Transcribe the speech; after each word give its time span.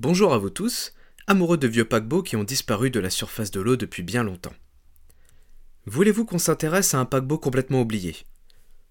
Bonjour 0.00 0.34
à 0.34 0.38
vous 0.38 0.50
tous, 0.50 0.92
amoureux 1.28 1.56
de 1.56 1.68
vieux 1.68 1.84
paquebots 1.84 2.24
qui 2.24 2.34
ont 2.34 2.42
disparu 2.42 2.90
de 2.90 2.98
la 2.98 3.10
surface 3.10 3.52
de 3.52 3.60
l'eau 3.60 3.76
depuis 3.76 4.02
bien 4.02 4.24
longtemps. 4.24 4.52
Voulez-vous 5.86 6.24
qu'on 6.24 6.40
s'intéresse 6.40 6.94
à 6.94 6.98
un 6.98 7.04
paquebot 7.04 7.38
complètement 7.38 7.80
oublié? 7.80 8.16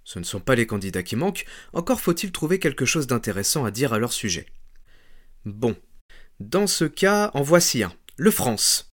Ce 0.06 0.18
ne 0.18 0.24
sont 0.24 0.40
pas 0.40 0.56
les 0.56 0.66
candidats 0.66 1.04
qui 1.04 1.18
manquent, 1.18 1.46
encore 1.74 2.00
faut-il 2.00 2.32
trouver 2.32 2.58
quelque 2.58 2.86
chose 2.86 3.06
d'intéressant 3.06 3.66
à 3.66 3.72
dire 3.72 3.92
à 3.92 4.00
leur 4.00 4.14
sujet. 4.14 4.46
Bon, 5.44 5.76
dans 6.40 6.68
ce 6.68 6.86
cas, 6.86 7.32
en 7.34 7.42
voici 7.42 7.84
un, 7.84 7.92
le 8.16 8.32
France. 8.32 8.90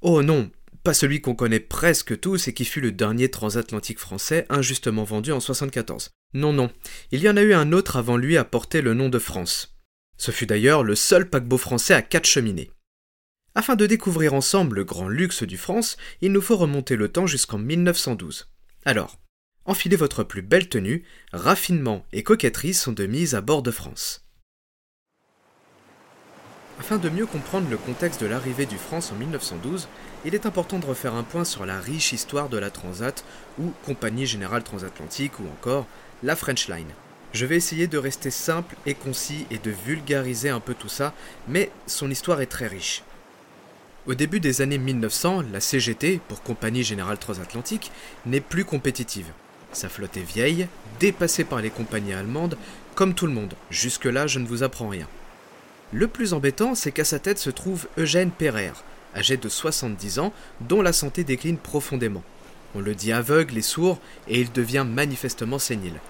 Oh 0.00 0.22
non, 0.22 0.50
pas 0.84 0.94
celui 0.94 1.20
qu'on 1.20 1.34
connaît 1.34 1.60
presque 1.60 2.18
tous 2.18 2.48
et 2.48 2.54
qui 2.54 2.64
fut 2.64 2.80
le 2.80 2.92
dernier 2.92 3.30
transatlantique 3.30 3.98
français 3.98 4.46
injustement 4.48 5.04
vendu 5.04 5.32
en 5.32 5.40
74. 5.40 6.12
Non, 6.32 6.54
non, 6.54 6.70
il 7.12 7.20
y 7.20 7.28
en 7.28 7.36
a 7.36 7.42
eu 7.42 7.52
un 7.52 7.72
autre 7.72 7.98
avant 7.98 8.16
lui 8.16 8.38
à 8.38 8.44
porter 8.44 8.80
le 8.80 8.94
nom 8.94 9.10
de 9.10 9.18
France. 9.18 9.75
Ce 10.18 10.30
fut 10.30 10.46
d'ailleurs 10.46 10.82
le 10.82 10.94
seul 10.94 11.28
paquebot 11.28 11.58
français 11.58 11.94
à 11.94 12.02
quatre 12.02 12.26
cheminées. 12.26 12.70
Afin 13.54 13.74
de 13.74 13.86
découvrir 13.86 14.34
ensemble 14.34 14.76
le 14.76 14.84
grand 14.84 15.08
luxe 15.08 15.42
du 15.42 15.56
France, 15.56 15.96
il 16.20 16.32
nous 16.32 16.42
faut 16.42 16.56
remonter 16.56 16.96
le 16.96 17.08
temps 17.08 17.26
jusqu'en 17.26 17.58
1912. 17.58 18.48
Alors, 18.84 19.18
enfilez 19.64 19.96
votre 19.96 20.24
plus 20.24 20.42
belle 20.42 20.68
tenue, 20.68 21.04
raffinement 21.32 22.04
et 22.12 22.22
coquetterie 22.22 22.74
sont 22.74 22.92
de 22.92 23.06
mise 23.06 23.34
à 23.34 23.40
bord 23.40 23.62
de 23.62 23.70
France. 23.70 24.26
Afin 26.78 26.98
de 26.98 27.08
mieux 27.08 27.24
comprendre 27.24 27.70
le 27.70 27.78
contexte 27.78 28.20
de 28.20 28.26
l'arrivée 28.26 28.66
du 28.66 28.76
France 28.76 29.10
en 29.10 29.14
1912, 29.14 29.88
il 30.26 30.34
est 30.34 30.44
important 30.44 30.78
de 30.78 30.84
refaire 30.84 31.14
un 31.14 31.22
point 31.22 31.44
sur 31.44 31.64
la 31.64 31.80
riche 31.80 32.12
histoire 32.12 32.50
de 32.50 32.58
la 32.58 32.70
Transat, 32.70 33.24
ou 33.58 33.72
Compagnie 33.86 34.26
Générale 34.26 34.62
Transatlantique, 34.62 35.40
ou 35.40 35.44
encore 35.44 35.86
la 36.22 36.36
French 36.36 36.68
Line. 36.68 36.92
Je 37.32 37.44
vais 37.44 37.56
essayer 37.56 37.86
de 37.86 37.98
rester 37.98 38.30
simple 38.30 38.76
et 38.86 38.94
concis 38.94 39.46
et 39.50 39.58
de 39.58 39.70
vulgariser 39.70 40.48
un 40.48 40.60
peu 40.60 40.74
tout 40.74 40.88
ça, 40.88 41.12
mais 41.48 41.70
son 41.86 42.10
histoire 42.10 42.40
est 42.40 42.46
très 42.46 42.66
riche. 42.66 43.02
Au 44.06 44.14
début 44.14 44.40
des 44.40 44.62
années 44.62 44.78
1900, 44.78 45.42
la 45.52 45.60
CGT, 45.60 46.20
pour 46.28 46.42
Compagnie 46.42 46.84
Générale 46.84 47.18
Transatlantique, 47.18 47.90
n'est 48.24 48.40
plus 48.40 48.64
compétitive. 48.64 49.26
Sa 49.72 49.88
flotte 49.88 50.16
est 50.16 50.20
vieille, 50.20 50.68
dépassée 51.00 51.44
par 51.44 51.60
les 51.60 51.70
compagnies 51.70 52.14
allemandes, 52.14 52.56
comme 52.94 53.14
tout 53.14 53.26
le 53.26 53.32
monde. 53.32 53.54
Jusque-là, 53.70 54.26
je 54.26 54.38
ne 54.38 54.46
vous 54.46 54.62
apprends 54.62 54.88
rien. 54.88 55.08
Le 55.92 56.08
plus 56.08 56.32
embêtant, 56.34 56.74
c'est 56.74 56.92
qu'à 56.92 57.04
sa 57.04 57.18
tête 57.18 57.38
se 57.38 57.50
trouve 57.50 57.88
Eugène 57.98 58.30
Perrer, 58.30 58.72
âgé 59.14 59.36
de 59.36 59.48
70 59.48 60.20
ans, 60.20 60.32
dont 60.60 60.82
la 60.82 60.92
santé 60.92 61.24
décline 61.24 61.58
profondément. 61.58 62.22
On 62.74 62.80
le 62.80 62.94
dit 62.94 63.12
aveugle 63.12 63.58
et 63.58 63.62
sourd, 63.62 63.98
et 64.28 64.40
il 64.40 64.52
devient 64.52 64.86
manifestement 64.88 65.58
sénile. 65.58 66.00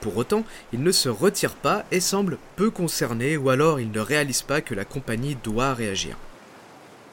Pour 0.00 0.16
autant, 0.16 0.44
il 0.72 0.82
ne 0.82 0.92
se 0.92 1.08
retire 1.08 1.54
pas 1.54 1.84
et 1.90 2.00
semble 2.00 2.38
peu 2.56 2.70
concerné, 2.70 3.36
ou 3.36 3.50
alors 3.50 3.80
il 3.80 3.90
ne 3.90 4.00
réalise 4.00 4.42
pas 4.42 4.60
que 4.60 4.74
la 4.74 4.84
compagnie 4.84 5.36
doit 5.42 5.74
réagir. 5.74 6.16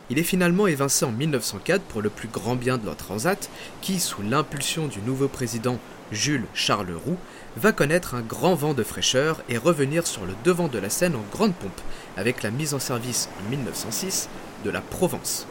Il 0.10 0.20
est 0.20 0.24
finalement 0.24 0.68
évincé 0.68 1.06
en 1.06 1.12
1904 1.12 1.82
pour 1.84 2.02
le 2.02 2.10
plus 2.10 2.28
grand 2.28 2.56
bien 2.56 2.78
de 2.78 2.86
leur 2.86 2.98
transat, 2.98 3.50
qui, 3.82 4.00
sous 4.00 4.22
l'impulsion 4.22 4.88
du 4.88 5.00
nouveau 5.00 5.28
président 5.28 5.80
Jules 6.12 6.46
Charles 6.54 6.94
Roux, 6.94 7.18
va 7.56 7.72
connaître 7.72 8.14
un 8.14 8.22
grand 8.22 8.56
vent 8.56 8.74
de 8.74 8.84
fraîcheur 8.84 9.42
et 9.48 9.58
revenir 9.58 10.06
sur 10.06 10.26
le 10.26 10.34
devant 10.44 10.68
de 10.68 10.78
la 10.78 10.90
scène 10.90 11.16
en 11.16 11.24
grande 11.32 11.56
pompe, 11.56 11.82
avec 12.18 12.44
la 12.44 12.52
mise 12.52 12.74
en 12.74 12.80
service 12.80 13.30
en 13.40 13.50
1906 13.50 14.30
de 14.66 14.70
la 14.70 14.82
Provence. 14.82 15.48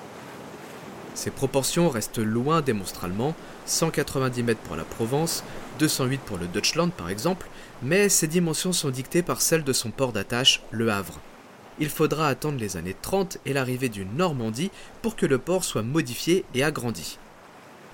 Ses 1.14 1.30
proportions 1.30 1.88
restent 1.88 2.18
loin 2.18 2.60
démonstralement, 2.60 3.34
190 3.66 4.42
mètres 4.42 4.60
pour 4.60 4.76
la 4.76 4.84
Provence, 4.84 5.44
208 5.78 6.20
pour 6.20 6.38
le 6.38 6.46
Deutschland 6.46 6.90
par 6.90 7.08
exemple, 7.08 7.48
mais 7.82 8.08
ces 8.08 8.26
dimensions 8.26 8.72
sont 8.72 8.90
dictées 8.90 9.22
par 9.22 9.40
celles 9.40 9.64
de 9.64 9.72
son 9.72 9.90
port 9.90 10.12
d'attache, 10.12 10.62
le 10.70 10.90
Havre. 10.90 11.20
Il 11.78 11.88
faudra 11.88 12.28
attendre 12.28 12.58
les 12.58 12.76
années 12.76 12.96
30 13.00 13.38
et 13.46 13.52
l'arrivée 13.52 13.88
du 13.88 14.04
Normandie 14.04 14.70
pour 15.00 15.16
que 15.16 15.26
le 15.26 15.38
port 15.38 15.64
soit 15.64 15.82
modifié 15.82 16.44
et 16.54 16.62
agrandi. 16.62 17.18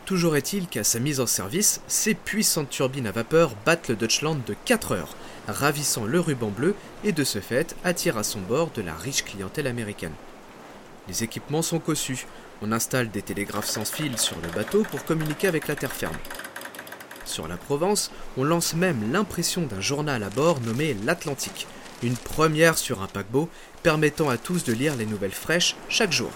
Toujours 0.04 0.36
est-il 0.36 0.66
qu'à 0.68 0.84
sa 0.84 1.00
mise 1.00 1.20
en 1.20 1.26
service, 1.26 1.82
ces 1.86 2.14
puissantes 2.14 2.70
turbines 2.70 3.06
à 3.06 3.12
vapeur 3.12 3.52
battent 3.66 3.88
le 3.88 3.94
Deutschland 3.94 4.38
de 4.46 4.56
4 4.64 4.92
heures, 4.92 5.14
ravissant 5.46 6.06
le 6.06 6.18
ruban 6.18 6.48
bleu 6.48 6.74
et 7.04 7.12
de 7.12 7.24
ce 7.24 7.40
fait 7.40 7.76
attirent 7.84 8.16
à 8.16 8.24
son 8.24 8.40
bord 8.40 8.70
de 8.74 8.82
la 8.82 8.94
riche 8.94 9.22
clientèle 9.22 9.66
américaine. 9.66 10.14
Les 11.08 11.24
équipements 11.24 11.62
sont 11.62 11.78
cossus, 11.78 12.26
on 12.62 12.72
installe 12.72 13.10
des 13.10 13.22
télégraphes 13.22 13.68
sans 13.68 13.84
fil 13.84 14.18
sur 14.18 14.36
le 14.42 14.48
bateau 14.48 14.82
pour 14.90 15.04
communiquer 15.04 15.46
avec 15.46 15.68
la 15.68 15.76
terre 15.76 15.92
ferme. 15.92 16.16
Sur 17.28 17.46
la 17.46 17.58
Provence, 17.58 18.10
on 18.38 18.42
lance 18.42 18.72
même 18.72 19.12
l'impression 19.12 19.66
d'un 19.66 19.82
journal 19.82 20.22
à 20.22 20.30
bord 20.30 20.60
nommé 20.62 20.96
L'Atlantique, 21.04 21.66
une 22.02 22.16
première 22.16 22.78
sur 22.78 23.02
un 23.02 23.06
paquebot 23.06 23.50
permettant 23.82 24.30
à 24.30 24.38
tous 24.38 24.64
de 24.64 24.72
lire 24.72 24.96
les 24.96 25.04
nouvelles 25.04 25.30
fraîches 25.30 25.76
chaque 25.90 26.10
jour. 26.10 26.30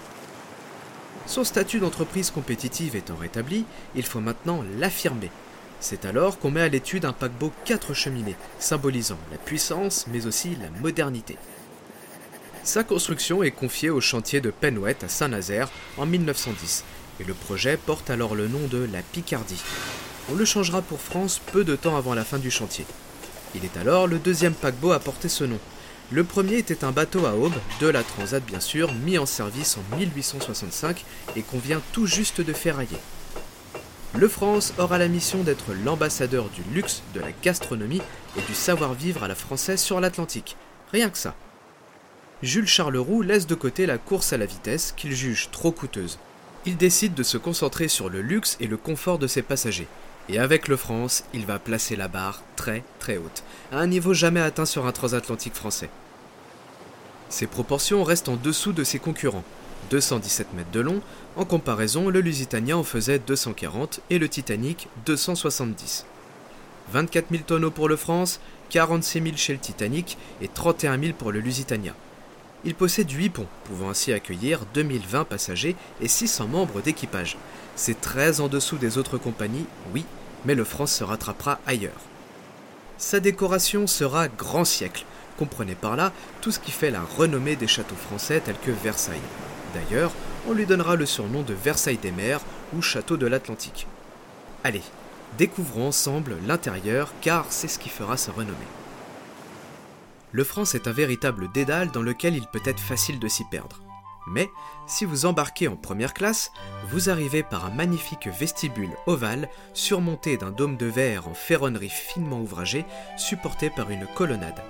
Son 1.26 1.44
statut 1.44 1.78
d'entreprise 1.78 2.30
compétitive 2.30 2.94
étant 2.94 3.16
rétabli, 3.16 3.64
il 3.94 4.02
faut 4.02 4.20
maintenant 4.20 4.62
l'affirmer. 4.78 5.30
C'est 5.80 6.04
alors 6.04 6.38
qu'on 6.38 6.50
met 6.50 6.60
à 6.60 6.68
l'étude 6.68 7.06
un 7.06 7.14
paquebot 7.14 7.52
4 7.64 7.94
cheminées, 7.94 8.36
symbolisant 8.58 9.18
la 9.30 9.38
puissance 9.38 10.06
mais 10.12 10.26
aussi 10.26 10.56
la 10.56 10.68
modernité. 10.82 11.38
Sa 12.64 12.84
construction 12.84 13.42
est 13.42 13.50
confiée 13.50 13.90
au 13.90 14.02
chantier 14.02 14.42
de 14.42 14.50
Penwet 14.50 15.02
à 15.02 15.08
Saint-Nazaire 15.08 15.70
en 15.96 16.04
1910, 16.04 16.84
et 17.20 17.24
le 17.24 17.32
projet 17.32 17.78
porte 17.78 18.10
alors 18.10 18.34
le 18.34 18.46
nom 18.46 18.66
de 18.70 18.86
la 18.92 19.00
Picardie. 19.00 19.62
On 20.30 20.34
le 20.34 20.44
changera 20.44 20.82
pour 20.82 21.00
France 21.00 21.40
peu 21.52 21.64
de 21.64 21.76
temps 21.76 21.96
avant 21.96 22.14
la 22.14 22.24
fin 22.24 22.38
du 22.38 22.50
chantier. 22.50 22.86
Il 23.54 23.64
est 23.64 23.76
alors 23.76 24.06
le 24.06 24.18
deuxième 24.18 24.54
paquebot 24.54 24.92
à 24.92 24.98
porter 24.98 25.28
ce 25.28 25.44
nom, 25.44 25.58
le 26.12 26.24
premier 26.24 26.58
était 26.58 26.84
un 26.84 26.92
bateau 26.92 27.24
à 27.24 27.36
aube, 27.36 27.54
de 27.80 27.86
la 27.86 28.02
Transat 28.02 28.44
bien 28.44 28.60
sûr, 28.60 28.92
mis 28.92 29.16
en 29.16 29.24
service 29.24 29.78
en 29.78 29.96
1865 29.96 31.06
et 31.36 31.40
qu'on 31.40 31.58
vient 31.58 31.80
tout 31.92 32.06
juste 32.06 32.42
de 32.42 32.52
ferrailler. 32.52 32.98
Le 34.14 34.28
France 34.28 34.74
aura 34.76 34.98
la 34.98 35.08
mission 35.08 35.42
d'être 35.42 35.72
l'ambassadeur 35.72 36.50
du 36.50 36.62
luxe, 36.74 37.02
de 37.14 37.20
la 37.20 37.32
gastronomie 37.42 38.02
et 38.36 38.42
du 38.42 38.54
savoir-vivre 38.54 39.24
à 39.24 39.28
la 39.28 39.34
française 39.34 39.80
sur 39.80 40.00
l'Atlantique. 40.00 40.58
Rien 40.92 41.08
que 41.08 41.16
ça. 41.16 41.34
Jules 42.42 42.68
Charleroux 42.68 43.22
laisse 43.22 43.46
de 43.46 43.54
côté 43.54 43.86
la 43.86 43.96
course 43.96 44.34
à 44.34 44.36
la 44.36 44.44
vitesse 44.44 44.92
qu'il 44.94 45.14
juge 45.14 45.48
trop 45.50 45.72
coûteuse. 45.72 46.18
Il 46.66 46.76
décide 46.76 47.14
de 47.14 47.22
se 47.22 47.38
concentrer 47.38 47.88
sur 47.88 48.10
le 48.10 48.20
luxe 48.20 48.58
et 48.60 48.66
le 48.66 48.76
confort 48.76 49.18
de 49.18 49.26
ses 49.26 49.40
passagers. 49.40 49.88
Et 50.28 50.38
avec 50.38 50.68
le 50.68 50.76
France, 50.76 51.24
il 51.34 51.46
va 51.46 51.58
placer 51.58 51.96
la 51.96 52.08
barre 52.08 52.42
très 52.56 52.84
très 52.98 53.16
haute, 53.16 53.42
à 53.72 53.78
un 53.78 53.86
niveau 53.86 54.14
jamais 54.14 54.40
atteint 54.40 54.66
sur 54.66 54.86
un 54.86 54.92
transatlantique 54.92 55.54
français. 55.54 55.90
Ses 57.28 57.46
proportions 57.46 58.04
restent 58.04 58.28
en 58.28 58.36
dessous 58.36 58.72
de 58.72 58.84
ses 58.84 58.98
concurrents, 58.98 59.44
217 59.90 60.52
mètres 60.54 60.70
de 60.70 60.80
long, 60.80 61.00
en 61.36 61.44
comparaison 61.44 62.08
le 62.08 62.20
Lusitania 62.20 62.76
en 62.76 62.82
faisait 62.82 63.18
240 63.18 64.00
et 64.10 64.18
le 64.18 64.28
Titanic 64.28 64.88
270. 65.06 66.06
24 66.92 67.26
000 67.30 67.42
tonneaux 67.44 67.70
pour 67.70 67.88
le 67.88 67.96
France, 67.96 68.40
46 68.70 69.22
000 69.22 69.36
chez 69.36 69.52
le 69.52 69.58
Titanic 69.58 70.18
et 70.40 70.48
31 70.48 71.00
000 71.00 71.12
pour 71.14 71.32
le 71.32 71.40
Lusitania. 71.40 71.94
Il 72.64 72.74
possède 72.74 73.10
8 73.10 73.30
ponts, 73.30 73.46
pouvant 73.64 73.90
ainsi 73.90 74.12
accueillir 74.12 74.60
2020 74.74 75.24
passagers 75.24 75.76
et 76.00 76.08
600 76.08 76.48
membres 76.48 76.80
d'équipage. 76.80 77.36
C'est 77.74 78.00
très 78.00 78.40
en 78.40 78.48
dessous 78.48 78.76
des 78.76 78.98
autres 78.98 79.18
compagnies, 79.18 79.66
oui, 79.92 80.04
mais 80.44 80.54
le 80.54 80.64
France 80.64 80.92
se 80.92 81.04
rattrapera 81.04 81.58
ailleurs. 81.66 82.00
Sa 82.98 83.18
décoration 83.18 83.86
sera 83.86 84.28
grand 84.28 84.64
siècle, 84.64 85.04
Comprenez 85.38 85.74
par 85.74 85.96
là 85.96 86.12
tout 86.40 86.50
ce 86.50 86.58
qui 86.58 86.70
fait 86.70 86.90
la 86.90 87.02
renommée 87.02 87.56
des 87.56 87.66
châteaux 87.66 87.96
français 87.96 88.40
tels 88.40 88.58
que 88.58 88.70
Versailles. 88.70 89.18
D'ailleurs, 89.74 90.12
on 90.46 90.52
lui 90.52 90.66
donnera 90.66 90.96
le 90.96 91.06
surnom 91.06 91.42
de 91.42 91.54
Versailles 91.54 91.98
des 91.98 92.12
mers 92.12 92.40
ou 92.74 92.82
Château 92.82 93.16
de 93.16 93.26
l'Atlantique. 93.26 93.86
Allez, 94.64 94.82
découvrons 95.38 95.88
ensemble 95.88 96.36
l'intérieur 96.46 97.12
car 97.20 97.46
c'est 97.50 97.68
ce 97.68 97.78
qui 97.78 97.88
fera 97.88 98.16
sa 98.16 98.32
renommée. 98.32 98.54
Le 100.32 100.44
France 100.44 100.74
est 100.74 100.88
un 100.88 100.92
véritable 100.92 101.52
dédale 101.52 101.90
dans 101.90 102.02
lequel 102.02 102.34
il 102.34 102.46
peut 102.46 102.62
être 102.64 102.80
facile 102.80 103.18
de 103.18 103.28
s'y 103.28 103.44
perdre. 103.44 103.82
Mais 104.26 104.48
si 104.86 105.04
vous 105.04 105.26
embarquez 105.26 105.68
en 105.68 105.76
première 105.76 106.14
classe, 106.14 106.52
vous 106.90 107.10
arrivez 107.10 107.42
par 107.42 107.66
un 107.66 107.70
magnifique 107.70 108.28
vestibule 108.28 108.96
ovale 109.06 109.48
surmonté 109.74 110.38
d'un 110.38 110.50
dôme 110.50 110.76
de 110.76 110.86
verre 110.86 111.28
en 111.28 111.34
ferronnerie 111.34 111.90
finement 111.90 112.40
ouvragée 112.40 112.86
supporté 113.16 113.68
par 113.68 113.90
une 113.90 114.06
colonnade. 114.14 114.62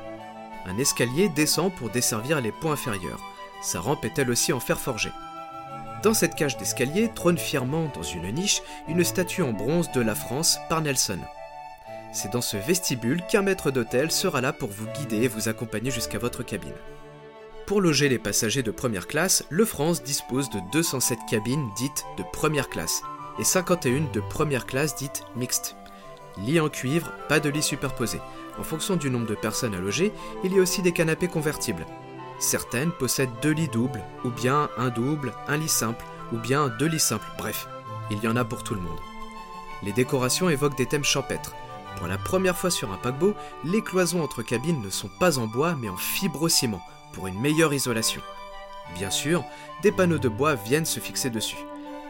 Un 0.67 0.79
escalier 0.79 1.29
descend 1.29 1.73
pour 1.73 1.91
desservir 1.91 2.41
les 2.41 2.53
points 2.53 2.73
inférieurs. 2.73 3.21
Sa 3.63 3.81
rampe 3.81 4.05
est 4.05 4.19
elle 4.19 4.31
aussi 4.31 4.53
en 4.53 4.61
fer 4.61 4.81
forgé. 4.81 5.11
Dans 6.03 6.15
cette 6.15 6.35
cage 6.35 6.57
d'escalier 6.57 7.11
trône 7.15 7.39
fièrement 7.39 7.89
dans 7.95 8.03
une 8.03 8.33
niche 8.33 8.63
une 8.89 9.05
statue 9.05 9.43
en 9.43 9.53
bronze 9.53 9.93
de 9.93 10.01
la 10.01 10.17
France 10.17 10.59
par 10.69 10.81
Nelson. 10.81 11.21
C'est 12.13 12.33
dans 12.33 12.43
ce 12.43 12.59
vestibule 12.59 13.23
qu'un 13.27 13.43
maître 13.43 13.71
d'hôtel 13.71 14.11
sera 14.11 14.41
là 14.41 14.53
pour 14.53 14.69
vous 14.69 14.87
guider 14.99 15.23
et 15.23 15.29
vous 15.29 15.49
accompagner 15.49 15.91
jusqu'à 15.91 16.19
votre 16.19 16.43
cabine. 16.43 16.75
Pour 17.67 17.81
loger 17.81 18.09
les 18.09 18.19
passagers 18.19 18.63
de 18.63 18.71
première 18.71 19.07
classe, 19.07 19.45
le 19.49 19.65
France 19.65 20.03
dispose 20.03 20.51
de 20.51 20.61
207 20.73 21.19
cabines 21.31 21.71
dites 21.77 22.05
de 22.19 22.25
première 22.33 22.69
classe 22.69 23.03
et 23.39 23.45
51 23.45 24.13
de 24.13 24.21
première 24.21 24.67
classe 24.67 24.95
dites 24.95 25.25
mixtes. 25.37 25.77
Lit 26.39 26.61
en 26.61 26.69
cuivre, 26.69 27.13
pas 27.29 27.41
de 27.41 27.49
lit 27.49 27.63
superposé. 27.63 28.21
En 28.59 28.63
fonction 28.63 28.97
du 28.97 29.11
nombre 29.11 29.27
de 29.27 29.35
personnes 29.35 29.75
à 29.75 29.81
loger, 29.81 30.13
il 30.45 30.55
y 30.55 30.59
a 30.59 30.63
aussi 30.63 30.83
des 30.83 30.93
canapés 30.93 31.29
convertibles. 31.29 31.87
Certaines 32.39 32.93
possèdent 32.93 33.31
deux 33.41 33.53
lits 33.53 33.69
doubles, 33.69 34.03
ou 34.25 34.31
bien 34.31 34.69
un 34.77 34.91
double, 34.91 35.33
un 35.49 35.57
lit 35.57 35.69
simple, 35.69 36.05
ou 36.33 36.37
bien 36.37 36.69
deux 36.79 36.89
lits 36.89 36.99
simples, 36.99 37.27
bref, 37.39 37.69
il 38.11 38.19
y 38.23 38.29
en 38.29 38.37
a 38.37 38.45
pour 38.45 38.65
tout 38.65 38.75
le 38.75 38.81
monde. 38.81 38.99
Les 39.83 39.93
décorations 39.93 40.49
évoquent 40.49 40.77
des 40.77 40.87
thèmes 40.87 41.05
champêtres. 41.05 41.55
Pour 41.97 42.07
la 42.07 42.19
première 42.19 42.57
fois 42.57 42.71
sur 42.71 42.93
un 42.93 42.97
paquebot, 42.97 43.35
les 43.65 43.83
cloisons 43.83 44.23
entre 44.23 44.43
cabines 44.43 44.83
ne 44.83 44.91
sont 44.91 45.11
pas 45.21 45.39
en 45.39 45.47
bois 45.47 45.77
mais 45.81 45.89
en 45.89 45.97
fibrociment, 45.97 46.83
pour 47.13 47.27
une 47.27 47.41
meilleure 47.41 47.75
isolation. 47.75 48.23
Bien 48.95 49.11
sûr, 49.11 49.45
des 49.83 49.93
panneaux 49.93 50.19
de 50.19 50.29
bois 50.29 50.55
viennent 50.55 50.87
se 50.87 51.01
fixer 51.01 51.31
dessus. 51.31 51.65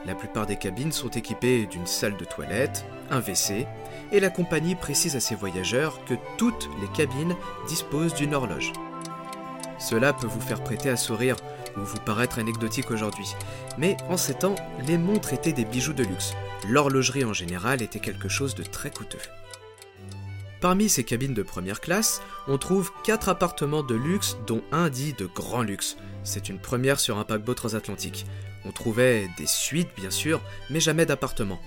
La 0.05 0.15
plupart 0.15 0.47
des 0.47 0.57
cabines 0.57 0.91
sont 0.91 1.11
équipées 1.11 1.67
d'une 1.67 1.87
salle 1.87 2.17
de 2.17 2.25
toilette, 2.25 2.85
un 3.11 3.21
WC, 3.21 3.67
et 4.11 4.21
la 4.21 4.31
compagnie 4.31 4.75
précise 4.75 5.15
à 5.15 5.21
ses 5.21 5.37
voyageurs 5.37 6.05
que 6.07 6.15
toutes 6.39 6.69
les 6.81 6.89
cabines 6.89 7.37
disposent 7.69 8.15
d'une 8.15 8.35
horloge. 8.35 8.73
Cela 9.79 10.13
peut 10.13 10.27
vous 10.27 10.41
faire 10.41 10.63
prêter 10.63 10.91
à 10.91 10.97
sourire 10.97 11.37
ou 11.77 11.81
vous 11.81 12.01
paraître 12.01 12.39
anecdotique 12.39 12.91
aujourd'hui, 12.91 13.35
mais 13.79 13.97
en 14.09 14.17
ces 14.17 14.35
temps, 14.35 14.57
les 14.87 14.99
montres 14.99 15.33
étaient 15.33 15.53
des 15.53 15.65
bijoux 15.65 15.93
de 15.93 16.05
luxe. 16.05 16.35
L'horlogerie 16.69 17.25
en 17.25 17.33
général 17.33 17.81
était 17.81 18.01
quelque 18.01 18.29
chose 18.29 18.55
de 18.55 18.63
très 18.63 18.91
coûteux. 18.91 19.19
Parmi 20.63 20.89
ces 20.89 21.03
cabines 21.03 21.35
de 21.35 21.43
première 21.43 21.81
classe, 21.81 22.23
on 22.47 22.57
trouve 22.57 22.93
4 23.03 23.29
appartements 23.29 23.83
de 23.83 23.97
luxe 23.97 24.37
dont 24.47 24.63
un 24.71 24.91
dit 24.91 25.13
de 25.13 25.27
grand 25.27 25.63
luxe. 25.63 25.97
C'est 26.23 26.49
une 26.49 26.61
première 26.61 27.01
sur 27.01 27.19
un 27.19 27.25
paquebot 27.25 27.55
transatlantique. 27.55 28.27
On 28.65 28.71
trouvait 28.71 29.29
des 29.37 29.49
suites 29.49 29.91
bien 29.97 30.13
sûr, 30.13 30.41
mais 30.71 30.79
jamais 30.79 31.05
d'appartements. 31.05 31.61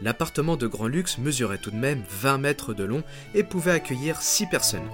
L'appartement 0.00 0.56
de 0.56 0.66
grand 0.66 0.86
luxe 0.86 1.18
mesurait 1.18 1.58
tout 1.58 1.70
de 1.70 1.76
même 1.76 2.02
20 2.22 2.38
mètres 2.38 2.72
de 2.72 2.84
long 2.84 3.04
et 3.34 3.42
pouvait 3.42 3.72
accueillir 3.72 4.22
6 4.22 4.46
personnes. 4.46 4.88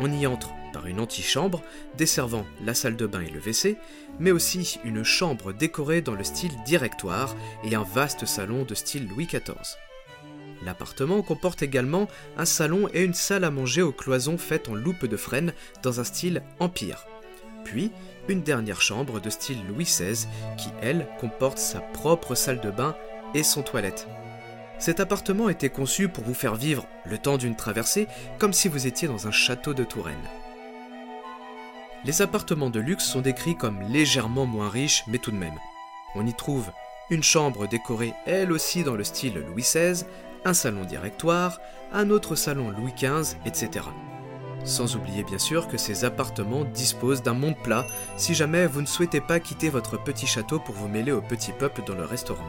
On 0.00 0.10
y 0.10 0.26
entre 0.26 0.50
par 0.72 0.88
une 0.88 0.98
antichambre 0.98 1.62
desservant 1.96 2.44
la 2.64 2.74
salle 2.74 2.96
de 2.96 3.06
bain 3.06 3.20
et 3.20 3.30
le 3.30 3.38
WC, 3.38 3.76
mais 4.18 4.32
aussi 4.32 4.80
une 4.82 5.04
chambre 5.04 5.52
décorée 5.52 6.00
dans 6.00 6.14
le 6.14 6.24
style 6.24 6.52
directoire 6.66 7.36
et 7.62 7.76
un 7.76 7.84
vaste 7.84 8.26
salon 8.26 8.64
de 8.64 8.74
style 8.74 9.06
Louis 9.06 9.26
XIV. 9.26 9.76
L'appartement 10.64 11.20
comporte 11.22 11.62
également 11.62 12.08
un 12.38 12.46
salon 12.46 12.88
et 12.94 13.02
une 13.02 13.14
salle 13.14 13.44
à 13.44 13.50
manger 13.50 13.82
aux 13.82 13.92
cloisons 13.92 14.38
faites 14.38 14.68
en 14.68 14.74
loupe 14.74 15.04
de 15.04 15.16
frêne 15.16 15.52
dans 15.82 16.00
un 16.00 16.04
style 16.04 16.42
empire. 16.58 17.06
Puis, 17.64 17.90
une 18.28 18.42
dernière 18.42 18.80
chambre 18.80 19.20
de 19.20 19.28
style 19.28 19.58
Louis 19.68 19.84
XVI 19.84 20.26
qui, 20.56 20.70
elle, 20.80 21.06
comporte 21.20 21.58
sa 21.58 21.80
propre 21.80 22.34
salle 22.34 22.60
de 22.60 22.70
bain 22.70 22.96
et 23.34 23.42
son 23.42 23.62
toilette. 23.62 24.08
Cet 24.78 25.00
appartement 25.00 25.48
était 25.48 25.68
conçu 25.68 26.08
pour 26.08 26.24
vous 26.24 26.34
faire 26.34 26.54
vivre, 26.54 26.86
le 27.04 27.18
temps 27.18 27.36
d'une 27.36 27.56
traversée, 27.56 28.06
comme 28.38 28.52
si 28.52 28.68
vous 28.68 28.86
étiez 28.86 29.06
dans 29.06 29.26
un 29.26 29.30
château 29.30 29.74
de 29.74 29.84
Touraine. 29.84 30.16
Les 32.04 32.22
appartements 32.22 32.70
de 32.70 32.80
luxe 32.80 33.04
sont 33.04 33.20
décrits 33.20 33.56
comme 33.56 33.80
légèrement 33.90 34.46
moins 34.46 34.68
riches, 34.68 35.04
mais 35.06 35.18
tout 35.18 35.30
de 35.30 35.36
même. 35.36 35.58
On 36.14 36.26
y 36.26 36.34
trouve 36.34 36.70
une 37.10 37.22
chambre 37.22 37.66
décorée 37.66 38.14
elle 38.26 38.50
aussi 38.50 38.82
dans 38.82 38.94
le 38.94 39.04
style 39.04 39.34
Louis 39.34 39.62
XVI, 39.62 40.04
un 40.44 40.54
salon 40.54 40.84
directoire, 40.84 41.60
un 41.92 42.10
autre 42.10 42.34
salon 42.34 42.70
Louis 42.70 42.92
XV, 42.96 43.36
etc. 43.46 43.86
Sans 44.64 44.96
oublier 44.96 45.24
bien 45.24 45.38
sûr 45.38 45.68
que 45.68 45.76
ces 45.76 46.04
appartements 46.04 46.64
disposent 46.64 47.22
d'un 47.22 47.34
monde 47.34 47.56
plat 47.62 47.84
si 48.16 48.34
jamais 48.34 48.66
vous 48.66 48.80
ne 48.80 48.86
souhaitez 48.86 49.20
pas 49.20 49.40
quitter 49.40 49.68
votre 49.68 50.02
petit 50.02 50.26
château 50.26 50.58
pour 50.58 50.74
vous 50.74 50.88
mêler 50.88 51.12
au 51.12 51.20
petit 51.20 51.52
peuple 51.52 51.82
dans 51.86 51.94
le 51.94 52.04
restaurant. 52.04 52.44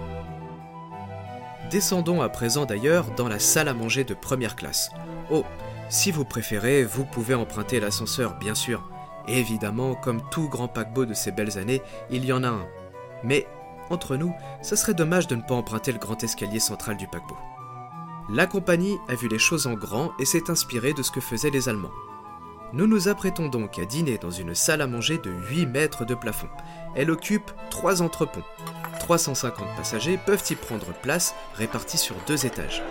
Descendons 1.70 2.22
à 2.22 2.30
présent 2.30 2.66
d'ailleurs 2.66 3.12
dans 3.18 3.28
la 3.28 3.40
salle 3.40 3.68
à 3.68 3.74
manger 3.74 4.04
de 4.04 4.14
première 4.14 4.56
classe. 4.56 4.92
Oh, 5.30 5.44
si 5.90 6.12
vous 6.12 6.24
préférez, 6.24 6.84
vous 6.84 7.06
pouvez 7.06 7.36
emprunter 7.36 7.80
l'ascenseur 7.80 8.38
bien 8.38 8.56
sûr, 8.56 8.90
évidemment, 9.28 9.96
comme 9.96 10.22
tout 10.30 10.48
grand 10.48 10.68
paquebot 10.68 11.06
de 11.06 11.14
ces 11.14 11.32
belles 11.32 11.58
années, 11.58 11.82
il 12.10 12.24
y 12.24 12.32
en 12.32 12.44
a 12.44 12.50
un. 12.50 12.66
Mais, 13.24 13.48
entre 13.90 14.16
nous, 14.16 14.34
ce 14.62 14.76
serait 14.76 14.94
dommage 14.94 15.28
de 15.28 15.36
ne 15.36 15.42
pas 15.42 15.56
emprunter 15.56 15.92
le 15.92 16.00
grand 16.00 16.24
escalier 16.24 16.60
central 16.60 16.98
du 16.98 17.08
paquebot. 17.08 17.38
La 18.30 18.48
compagnie 18.48 18.98
a 19.08 19.14
vu 19.14 19.28
les 19.28 19.38
choses 19.38 19.68
en 19.68 19.74
grand 19.74 20.12
et 20.18 20.26
s'est 20.26 20.50
inspirée 20.50 20.94
de 20.94 21.04
ce 21.04 21.12
que 21.12 21.22
faisaient 21.22 21.52
les 21.52 21.70
Allemands. 21.70 21.92
Nous 22.74 22.88
nous 22.88 23.08
apprêtons 23.08 23.50
donc 23.50 23.78
à 23.78 23.86
dîner 23.86 24.18
dans 24.18 24.32
une 24.32 24.56
salle 24.56 24.82
à 24.82 24.88
manger 24.88 25.20
de 25.20 25.30
8 25.30 25.68
mètres 25.68 26.06
de 26.06 26.16
plafond. 26.16 26.50
Elle 26.96 27.12
occupe 27.12 27.52
3 27.70 28.02
entreponts. 28.02 28.44
350 29.00 29.68
passagers 29.78 30.20
peuvent 30.26 30.44
y 30.50 30.56
prendre 30.56 30.92
place, 31.04 31.36
répartis 31.54 32.00
sur 32.00 32.16
deux 32.26 32.48
étages. 32.48 32.82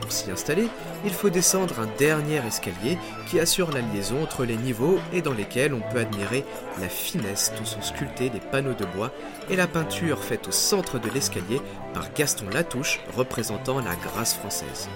Pour 0.00 0.12
s'y 0.12 0.30
installer, 0.30 0.68
il 1.04 1.12
faut 1.12 1.30
descendre 1.30 1.80
un 1.80 1.88
dernier 1.98 2.40
escalier 2.46 2.98
qui 3.26 3.40
assure 3.40 3.72
la 3.72 3.80
liaison 3.80 4.22
entre 4.22 4.44
les 4.44 4.56
niveaux 4.56 4.98
et 5.12 5.22
dans 5.22 5.32
lesquels 5.32 5.74
on 5.74 5.80
peut 5.80 6.00
admirer 6.00 6.44
la 6.80 6.88
finesse 6.88 7.52
dont 7.58 7.64
sont 7.64 7.82
sculptés 7.82 8.30
les 8.32 8.40
panneaux 8.40 8.74
de 8.74 8.84
bois 8.84 9.12
et 9.50 9.56
la 9.56 9.66
peinture 9.66 10.22
faite 10.22 10.48
au 10.48 10.52
centre 10.52 10.98
de 10.98 11.10
l'escalier 11.10 11.60
par 11.94 12.12
Gaston 12.12 12.46
Latouche 12.52 13.00
représentant 13.16 13.80
la 13.80 13.96
grâce 13.96 14.34
française. 14.34 14.88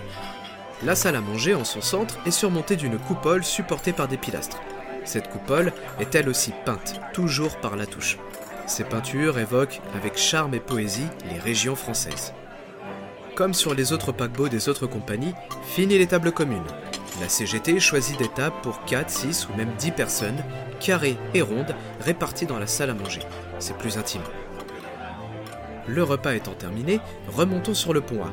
La 0.83 0.95
salle 0.95 1.17
à 1.17 1.21
manger 1.21 1.55
en 1.55 1.65
son 1.65 1.83
centre 1.83 2.19
est 2.25 2.31
surmontée 2.31 2.77
d'une 2.77 2.99
coupole 2.99 3.45
supportée 3.45 3.93
par 3.93 4.09
des 4.09 4.17
pilastres. 4.17 4.61
Cette 5.05 5.29
coupole 5.29 5.73
est 5.99 6.15
elle 6.15 6.29
aussi 6.29 6.53
peinte, 6.65 7.01
toujours 7.13 7.57
par 7.57 7.77
Latouche. 7.77 8.19
Ces 8.67 8.85
peintures 8.85 9.39
évoquent 9.39 9.81
avec 9.95 10.17
charme 10.17 10.55
et 10.55 10.61
poésie 10.61 11.09
les 11.31 11.39
régions 11.39 11.77
françaises. 11.77 12.33
Comme 13.41 13.55
sur 13.55 13.73
les 13.73 13.95
autres 13.95 14.13
paquebots 14.13 14.51
des 14.51 14.69
autres 14.69 14.87
compagnies, 14.87 15.33
fini 15.65 15.97
les 15.97 16.07
tables 16.07 16.31
communes. 16.31 16.67
La 17.23 17.29
CGT 17.31 17.81
choisit 17.81 18.19
des 18.19 18.29
tables 18.29 18.61
pour 18.63 18.85
4, 18.85 19.09
6 19.09 19.49
ou 19.49 19.57
même 19.57 19.73
10 19.79 19.93
personnes, 19.93 20.45
carrées 20.79 21.17
et 21.33 21.41
rondes, 21.41 21.75
réparties 22.01 22.45
dans 22.45 22.59
la 22.59 22.67
salle 22.67 22.91
à 22.91 22.95
manger. 22.95 23.23
C'est 23.59 23.79
plus 23.79 23.97
intime. 23.97 24.21
Le 25.89 26.03
repas 26.03 26.35
étant 26.35 26.53
terminé, 26.53 27.01
remontons 27.29 27.73
sur 27.73 27.95
le 27.95 28.03
pont 28.03 28.25
A. 28.25 28.31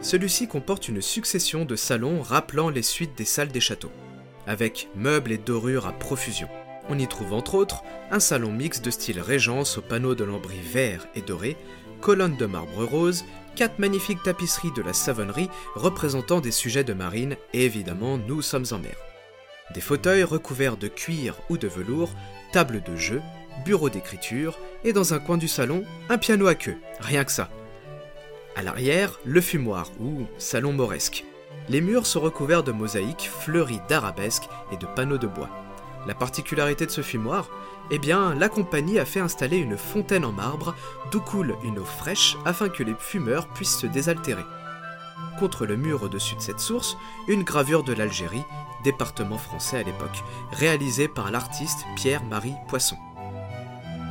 Celui-ci 0.00 0.48
comporte 0.48 0.88
une 0.88 1.02
succession 1.02 1.66
de 1.66 1.76
salons 1.76 2.22
rappelant 2.22 2.70
les 2.70 2.80
suites 2.80 3.18
des 3.18 3.26
salles 3.26 3.52
des 3.52 3.60
châteaux, 3.60 3.92
avec 4.46 4.88
meubles 4.96 5.32
et 5.32 5.38
dorures 5.38 5.86
à 5.86 5.92
profusion. 5.92 6.48
On 6.88 6.98
y 6.98 7.06
trouve 7.06 7.34
entre 7.34 7.56
autres 7.56 7.82
un 8.10 8.20
salon 8.20 8.52
mixte 8.52 8.86
de 8.86 8.90
style 8.90 9.20
Régence 9.20 9.76
aux 9.76 9.82
panneaux 9.82 10.14
de 10.14 10.24
lambris 10.24 10.62
vert 10.62 11.06
et 11.14 11.20
doré, 11.20 11.58
colonnes 12.00 12.38
de 12.38 12.46
marbre 12.46 12.84
rose 12.84 13.26
quatre 13.60 13.78
magnifiques 13.78 14.22
tapisseries 14.22 14.72
de 14.72 14.80
la 14.80 14.94
savonnerie 14.94 15.50
représentant 15.74 16.40
des 16.40 16.50
sujets 16.50 16.82
de 16.82 16.94
marine 16.94 17.36
et 17.52 17.66
évidemment 17.66 18.16
nous 18.16 18.40
sommes 18.40 18.64
en 18.70 18.78
mer. 18.78 18.96
Des 19.74 19.82
fauteuils 19.82 20.24
recouverts 20.24 20.78
de 20.78 20.88
cuir 20.88 21.34
ou 21.50 21.58
de 21.58 21.68
velours, 21.68 22.08
table 22.54 22.82
de 22.82 22.96
jeu, 22.96 23.20
bureau 23.66 23.90
d'écriture 23.90 24.58
et 24.82 24.94
dans 24.94 25.12
un 25.12 25.18
coin 25.18 25.36
du 25.36 25.46
salon, 25.46 25.84
un 26.08 26.16
piano 26.16 26.46
à 26.46 26.54
queue, 26.54 26.78
rien 27.00 27.22
que 27.22 27.32
ça. 27.32 27.50
À 28.56 28.62
l'arrière, 28.62 29.20
le 29.26 29.42
fumoir 29.42 29.90
ou 30.00 30.26
salon 30.38 30.72
mauresque. 30.72 31.26
Les 31.68 31.82
murs 31.82 32.06
sont 32.06 32.20
recouverts 32.20 32.62
de 32.62 32.72
mosaïques 32.72 33.30
fleuries 33.30 33.82
d'arabesques 33.90 34.48
et 34.72 34.78
de 34.78 34.86
panneaux 34.86 35.18
de 35.18 35.26
bois. 35.26 35.50
La 36.06 36.14
particularité 36.14 36.86
de 36.86 36.90
ce 36.90 37.02
fumoir, 37.02 37.48
eh 37.90 37.98
bien, 37.98 38.34
la 38.34 38.48
compagnie 38.48 38.98
a 38.98 39.04
fait 39.04 39.20
installer 39.20 39.58
une 39.58 39.76
fontaine 39.76 40.24
en 40.24 40.32
marbre 40.32 40.74
d'où 41.10 41.20
coule 41.20 41.56
une 41.62 41.78
eau 41.78 41.84
fraîche 41.84 42.36
afin 42.44 42.68
que 42.68 42.82
les 42.82 42.94
fumeurs 42.98 43.48
puissent 43.48 43.78
se 43.78 43.86
désaltérer. 43.86 44.44
Contre 45.38 45.66
le 45.66 45.76
mur 45.76 46.02
au-dessus 46.02 46.36
de 46.36 46.40
cette 46.40 46.60
source, 46.60 46.96
une 47.28 47.42
gravure 47.42 47.84
de 47.84 47.92
l'Algérie, 47.92 48.44
département 48.82 49.38
français 49.38 49.78
à 49.78 49.82
l'époque, 49.82 50.24
réalisée 50.52 51.08
par 51.08 51.30
l'artiste 51.30 51.84
Pierre-Marie 51.96 52.54
Poisson. 52.68 52.96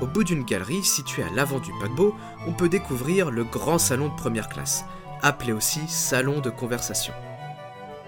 Au 0.01 0.07
bout 0.07 0.23
d'une 0.23 0.43
galerie 0.43 0.83
située 0.83 1.23
à 1.23 1.29
l'avant 1.31 1.59
du 1.59 1.71
paquebot, 1.79 2.15
on 2.47 2.53
peut 2.53 2.69
découvrir 2.69 3.31
le 3.31 3.43
grand 3.43 3.79
salon 3.79 4.09
de 4.09 4.15
première 4.15 4.47
classe, 4.47 4.85
appelé 5.21 5.51
aussi 5.51 5.81
salon 5.87 6.39
de 6.39 6.49
conversation. 6.49 7.13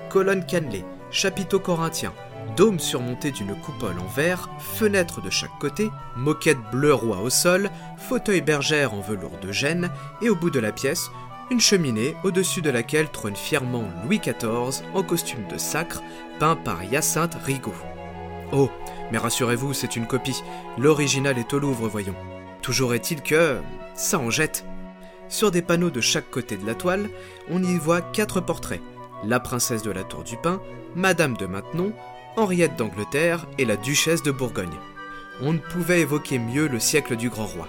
Colonne 0.09 0.45
cannelée, 0.45 0.85
chapiteau 1.09 1.59
corinthien, 1.59 2.13
dôme 2.55 2.79
surmonté 2.79 3.31
d'une 3.31 3.55
coupole 3.55 3.99
en 3.99 4.07
verre, 4.07 4.49
fenêtres 4.59 5.21
de 5.21 5.29
chaque 5.29 5.57
côté, 5.59 5.91
moquette 6.15 6.59
bleu 6.71 6.93
roi 6.93 7.19
au 7.21 7.29
sol, 7.29 7.69
fauteuil 7.97 8.41
bergère 8.41 8.93
en 8.93 9.01
velours 9.01 9.37
de 9.41 9.51
gêne, 9.51 9.89
et 10.21 10.29
au 10.29 10.35
bout 10.35 10.49
de 10.49 10.59
la 10.59 10.71
pièce, 10.71 11.11
une 11.49 11.59
cheminée 11.59 12.15
au-dessus 12.23 12.61
de 12.61 12.69
laquelle 12.69 13.09
trône 13.09 13.35
fièrement 13.35 13.83
Louis 14.05 14.19
XIV 14.19 14.83
en 14.93 15.03
costume 15.03 15.47
de 15.49 15.57
sacre, 15.57 16.01
peint 16.39 16.55
par 16.55 16.83
Hyacinthe 16.83 17.35
Rigaud. 17.43 17.73
Oh, 18.51 18.69
mais 19.11 19.17
rassurez-vous, 19.17 19.73
c'est 19.73 19.95
une 19.95 20.07
copie. 20.07 20.43
L'original 20.77 21.37
est 21.37 21.53
au 21.53 21.59
Louvre, 21.59 21.87
voyons. 21.87 22.15
Toujours 22.61 22.93
est-il 22.93 23.21
que. 23.21 23.59
ça 23.95 24.19
en 24.19 24.29
jette. 24.29 24.65
Sur 25.29 25.51
des 25.51 25.61
panneaux 25.61 25.89
de 25.89 26.01
chaque 26.01 26.29
côté 26.29 26.57
de 26.57 26.65
la 26.65 26.75
toile, 26.75 27.09
on 27.49 27.63
y 27.63 27.77
voit 27.77 28.01
quatre 28.01 28.41
portraits 28.41 28.81
la 29.23 29.39
princesse 29.39 29.83
de 29.83 29.91
la 29.91 30.03
Tour 30.03 30.23
du 30.23 30.37
Pin, 30.37 30.61
Madame 30.95 31.37
de 31.37 31.45
Maintenon, 31.45 31.93
Henriette 32.37 32.77
d'Angleterre 32.77 33.45
et 33.57 33.65
la 33.65 33.75
duchesse 33.75 34.23
de 34.23 34.31
Bourgogne. 34.31 34.77
On 35.41 35.51
ne 35.53 35.57
pouvait 35.57 36.01
évoquer 36.01 36.39
mieux 36.39 36.67
le 36.67 36.79
siècle 36.79 37.17
du 37.17 37.29
grand 37.29 37.45
roi. 37.45 37.67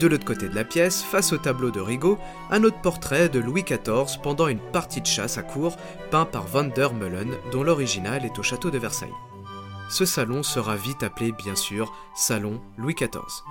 De 0.00 0.08
l'autre 0.08 0.24
côté 0.24 0.48
de 0.48 0.54
la 0.54 0.64
pièce, 0.64 1.02
face 1.02 1.32
au 1.32 1.38
tableau 1.38 1.70
de 1.70 1.80
Rigaud, 1.80 2.18
un 2.50 2.64
autre 2.64 2.80
portrait 2.80 3.28
de 3.28 3.38
Louis 3.38 3.62
XIV 3.62 4.20
pendant 4.22 4.48
une 4.48 4.58
partie 4.58 5.00
de 5.00 5.06
chasse 5.06 5.38
à 5.38 5.42
cour, 5.42 5.76
peint 6.10 6.24
par 6.24 6.46
van 6.46 6.64
der 6.64 6.92
Meulen, 6.92 7.34
dont 7.52 7.62
l'original 7.62 8.24
est 8.24 8.38
au 8.38 8.42
château 8.42 8.70
de 8.70 8.78
Versailles. 8.78 9.08
ce 9.88 10.04
salon 10.04 10.42
sera 10.42 10.74
vite 10.74 11.04
appelé 11.04 11.30
bien 11.30 11.54
sûr 11.54 11.92
Salon 12.14 12.60
Louis 12.76 12.94
XIV. 12.94 13.44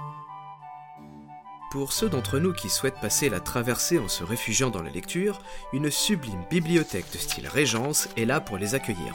Pour 1.72 1.94
ceux 1.94 2.10
d'entre 2.10 2.40
nous 2.40 2.54
qui 2.54 2.70
souhaitent 2.70 3.00
passer 3.02 3.30
la 3.30 3.40
traversée 3.40 4.00
en 4.00 4.10
se 4.10 4.24
réfugiant 4.24 4.70
dans 4.70 4.84
la 4.84 4.92
lecture, 4.92 5.40
une 5.74 5.90
sublime 5.90 6.44
bibliothèque 6.50 7.12
de 7.14 7.18
style 7.18 7.48
Régence 7.48 8.10
est 8.18 8.26
là 8.26 8.42
pour 8.42 8.58
les 8.58 8.76
accueillir. 8.76 9.14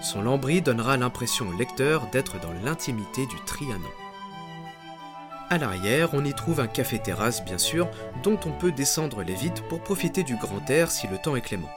Son 0.00 0.22
lambris 0.22 0.62
donnera 0.62 0.96
l'impression 0.96 1.48
au 1.48 1.52
lecteur 1.52 2.06
d'être 2.10 2.40
dans 2.40 2.52
l'intimité 2.64 3.26
du 3.26 3.36
Trianon. 3.44 3.80
À 5.50 5.58
l'arrière, 5.58 6.10
on 6.14 6.24
y 6.24 6.32
trouve 6.32 6.60
un 6.60 6.66
café-terrasse 6.66 7.44
bien 7.44 7.58
sûr, 7.58 7.88
dont 8.22 8.38
on 8.46 8.52
peut 8.52 8.72
descendre 8.72 9.22
les 9.22 9.34
vitres 9.34 9.66
pour 9.68 9.82
profiter 9.82 10.22
du 10.22 10.36
grand 10.36 10.68
air 10.70 10.90
si 10.90 11.06
le 11.08 11.18
temps 11.18 11.36
est 11.36 11.40
clément. 11.40 11.70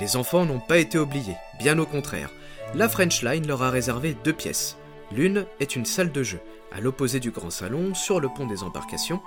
Les 0.00 0.16
enfants 0.16 0.46
n'ont 0.46 0.60
pas 0.60 0.78
été 0.78 0.98
oubliés, 0.98 1.36
bien 1.58 1.78
au 1.78 1.86
contraire. 1.86 2.30
La 2.74 2.88
French 2.88 3.22
Line 3.22 3.46
leur 3.46 3.62
a 3.62 3.70
réservé 3.70 4.16
deux 4.24 4.32
pièces. 4.32 4.76
L'une 5.10 5.46
est 5.60 5.74
une 5.74 5.86
salle 5.86 6.12
de 6.12 6.22
jeu, 6.22 6.40
à 6.72 6.80
l'opposé 6.80 7.18
du 7.18 7.30
grand 7.30 7.50
salon, 7.50 7.94
sur 7.94 8.20
le 8.20 8.28
pont 8.28 8.46
des 8.46 8.62
embarcations. 8.62 9.20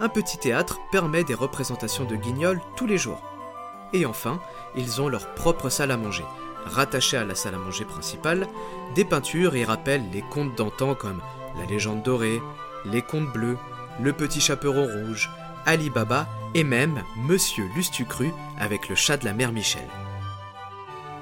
Un 0.00 0.08
petit 0.08 0.36
théâtre 0.36 0.78
permet 0.92 1.24
des 1.24 1.34
représentations 1.34 2.04
de 2.04 2.16
guignols 2.16 2.60
tous 2.76 2.86
les 2.86 2.98
jours. 2.98 3.22
Et 3.92 4.04
enfin, 4.04 4.40
ils 4.76 5.00
ont 5.00 5.08
leur 5.08 5.34
propre 5.34 5.70
salle 5.70 5.92
à 5.92 5.96
manger, 5.96 6.24
rattachée 6.64 7.16
à 7.16 7.24
la 7.24 7.34
salle 7.34 7.54
à 7.54 7.58
manger 7.58 7.84
principale. 7.84 8.46
Des 8.94 9.04
peintures 9.04 9.56
y 9.56 9.64
rappellent 9.64 10.10
les 10.12 10.22
contes 10.22 10.54
d'antan 10.56 10.94
comme 10.94 11.20
La 11.58 11.66
légende 11.66 12.02
dorée, 12.02 12.40
Les 12.84 13.02
contes 13.02 13.32
bleus, 13.32 13.58
Le 14.00 14.12
petit 14.12 14.40
chaperon 14.40 14.86
rouge, 14.86 15.30
Ali 15.66 15.90
Baba 15.90 16.26
et 16.54 16.64
même 16.64 17.02
Monsieur 17.16 17.68
Lustucru 17.74 18.32
avec 18.58 18.88
le 18.88 18.94
chat 18.94 19.16
de 19.16 19.24
la 19.24 19.34
mère 19.34 19.52
Michel. 19.52 19.88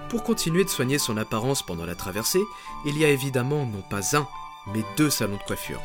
Pour 0.09 0.23
continuer 0.23 0.63
de 0.63 0.69
soigner 0.69 0.99
son 0.99 1.17
apparence 1.17 1.65
pendant 1.65 1.85
la 1.85 1.97
traversée, 1.97 2.43
il 2.85 2.97
y 2.97 3.05
a 3.05 3.09
évidemment 3.09 3.67
non 3.67 3.83
pas 3.91 4.17
un, 4.17 4.29
mais 4.73 4.85
deux 4.97 5.11
salons 5.11 5.37
de 5.37 5.43
coiffure. 5.43 5.81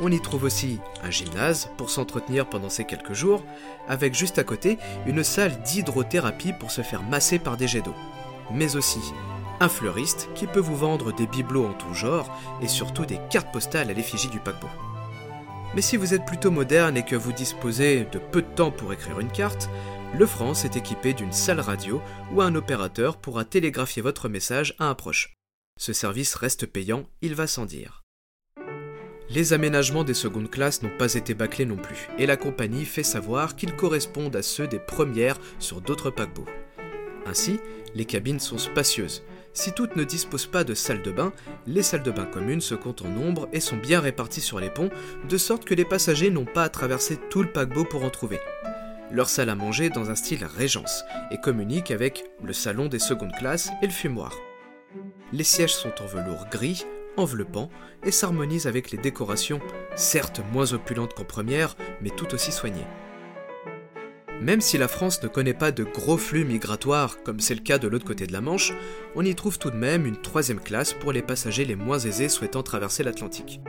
On 0.00 0.10
y 0.10 0.20
trouve 0.20 0.44
aussi 0.44 0.80
un 1.02 1.10
gymnase 1.10 1.70
pour 1.76 1.90
s'entretenir 1.90 2.46
pendant 2.46 2.70
ces 2.70 2.84
quelques 2.84 3.12
jours, 3.12 3.44
avec 3.88 4.14
juste 4.14 4.38
à 4.38 4.44
côté 4.44 4.78
une 5.06 5.22
salle 5.22 5.60
d'hydrothérapie 5.62 6.54
pour 6.58 6.70
se 6.70 6.80
faire 6.80 7.02
masser 7.02 7.38
par 7.38 7.58
des 7.58 7.68
jets 7.68 7.82
d'eau. 7.82 7.94
Mais 8.50 8.76
aussi 8.76 9.00
un 9.60 9.68
fleuriste 9.68 10.28
qui 10.34 10.48
peut 10.48 10.58
vous 10.58 10.76
vendre 10.76 11.12
des 11.12 11.28
bibelots 11.28 11.66
en 11.66 11.72
tout 11.72 11.94
genre 11.94 12.36
et 12.60 12.66
surtout 12.66 13.06
des 13.06 13.20
cartes 13.30 13.52
postales 13.52 13.90
à 13.90 13.92
l'effigie 13.92 14.28
du 14.28 14.40
paquebot. 14.40 14.66
Mais 15.74 15.82
si 15.82 15.96
vous 15.96 16.14
êtes 16.14 16.24
plutôt 16.24 16.50
moderne 16.50 16.96
et 16.96 17.04
que 17.04 17.14
vous 17.14 17.32
disposez 17.32 18.04
de 18.10 18.18
peu 18.18 18.42
de 18.42 18.54
temps 18.54 18.72
pour 18.72 18.92
écrire 18.92 19.20
une 19.20 19.30
carte, 19.30 19.70
le 20.18 20.26
France 20.26 20.64
est 20.64 20.76
équipé 20.76 21.14
d'une 21.14 21.32
salle 21.32 21.60
radio 21.60 22.02
où 22.32 22.42
un 22.42 22.54
opérateur 22.56 23.16
pourra 23.16 23.44
télégraphier 23.44 24.02
votre 24.02 24.28
message 24.28 24.74
à 24.78 24.86
un 24.86 24.94
proche. 24.94 25.36
Ce 25.78 25.92
service 25.92 26.34
reste 26.34 26.66
payant, 26.66 27.04
il 27.22 27.34
va 27.34 27.46
sans 27.46 27.64
dire. 27.64 28.02
Les 29.30 29.54
aménagements 29.54 30.04
des 30.04 30.12
secondes 30.12 30.50
classes 30.50 30.82
n'ont 30.82 30.98
pas 30.98 31.14
été 31.14 31.32
bâclés 31.32 31.64
non 31.64 31.76
plus, 31.76 32.08
et 32.18 32.26
la 32.26 32.36
compagnie 32.36 32.84
fait 32.84 33.02
savoir 33.02 33.56
qu'ils 33.56 33.74
correspondent 33.74 34.36
à 34.36 34.42
ceux 34.42 34.66
des 34.66 34.80
premières 34.80 35.38
sur 35.58 35.80
d'autres 35.80 36.10
paquebots. 36.10 36.48
Ainsi, 37.26 37.60
les 37.94 38.04
cabines 38.04 38.40
sont 38.40 38.58
spacieuses. 38.58 39.22
Si 39.52 39.72
toutes 39.72 39.96
ne 39.96 40.04
disposent 40.04 40.46
pas 40.46 40.64
de 40.64 40.74
salle 40.74 41.02
de 41.02 41.12
bain, 41.12 41.32
les 41.66 41.82
salles 41.82 42.02
de 42.02 42.10
bain 42.10 42.24
communes 42.24 42.60
se 42.60 42.74
comptent 42.74 43.02
en 43.02 43.08
nombre 43.08 43.48
et 43.52 43.60
sont 43.60 43.76
bien 43.76 44.00
réparties 44.00 44.40
sur 44.40 44.60
les 44.60 44.70
ponts, 44.70 44.90
de 45.28 45.36
sorte 45.36 45.64
que 45.64 45.74
les 45.74 45.84
passagers 45.84 46.30
n'ont 46.30 46.46
pas 46.46 46.64
à 46.64 46.68
traverser 46.68 47.18
tout 47.30 47.42
le 47.42 47.52
paquebot 47.52 47.84
pour 47.84 48.04
en 48.04 48.10
trouver 48.10 48.40
leur 49.12 49.28
salle 49.28 49.50
à 49.50 49.54
manger 49.54 49.90
dans 49.90 50.10
un 50.10 50.14
style 50.14 50.44
régence 50.44 51.04
et 51.30 51.38
communique 51.38 51.90
avec 51.90 52.24
le 52.42 52.52
salon 52.52 52.86
des 52.86 52.98
secondes 52.98 53.32
classes 53.38 53.70
et 53.82 53.86
le 53.86 53.92
fumoir. 53.92 54.36
Les 55.32 55.44
sièges 55.44 55.74
sont 55.74 55.92
en 56.00 56.06
velours 56.06 56.46
gris, 56.50 56.86
enveloppant, 57.16 57.68
et 58.04 58.10
s'harmonisent 58.10 58.66
avec 58.66 58.90
les 58.90 58.98
décorations, 58.98 59.60
certes 59.94 60.40
moins 60.52 60.72
opulentes 60.72 61.14
qu'en 61.14 61.24
première, 61.24 61.76
mais 62.00 62.10
tout 62.10 62.34
aussi 62.34 62.52
soignées. 62.52 62.86
Même 64.40 64.60
si 64.60 64.78
la 64.78 64.88
France 64.88 65.22
ne 65.22 65.28
connaît 65.28 65.54
pas 65.54 65.70
de 65.70 65.84
gros 65.84 66.16
flux 66.16 66.44
migratoires, 66.44 67.22
comme 67.22 67.40
c'est 67.40 67.54
le 67.54 67.60
cas 67.60 67.78
de 67.78 67.86
l'autre 67.86 68.04
côté 68.04 68.26
de 68.26 68.32
la 68.32 68.40
Manche, 68.40 68.72
on 69.14 69.24
y 69.24 69.34
trouve 69.34 69.58
tout 69.58 69.70
de 69.70 69.76
même 69.76 70.06
une 70.06 70.20
troisième 70.20 70.60
classe 70.60 70.92
pour 70.92 71.12
les 71.12 71.22
passagers 71.22 71.64
les 71.64 71.76
moins 71.76 71.98
aisés 71.98 72.28
souhaitant 72.28 72.62
traverser 72.62 73.04
l'Atlantique. 73.04 73.60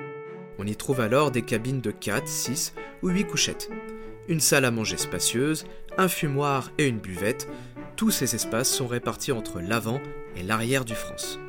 On 0.58 0.66
y 0.66 0.76
trouve 0.76 1.02
alors 1.02 1.32
des 1.32 1.42
cabines 1.42 1.82
de 1.82 1.92
4, 1.92 2.28
6 2.28 2.74
ou 3.02 3.10
8 3.10 3.26
couchettes, 3.26 3.70
une 4.28 4.40
salle 4.40 4.66
à 4.66 4.72
manger 4.72 4.98
spacieuse, 4.98 5.66
un 5.98 6.08
fumoir 6.08 6.72
et 6.78 6.88
une 6.88 7.00
buvette, 7.00 7.48
tous 7.96 8.12
ces 8.12 8.36
espaces 8.36 8.70
sont 8.70 8.88
répartis 8.88 9.32
entre 9.32 9.60
l'avant 9.60 10.02
et 10.36 10.44
l'arrière 10.44 10.86
du 10.86 10.96
France. 10.96 11.40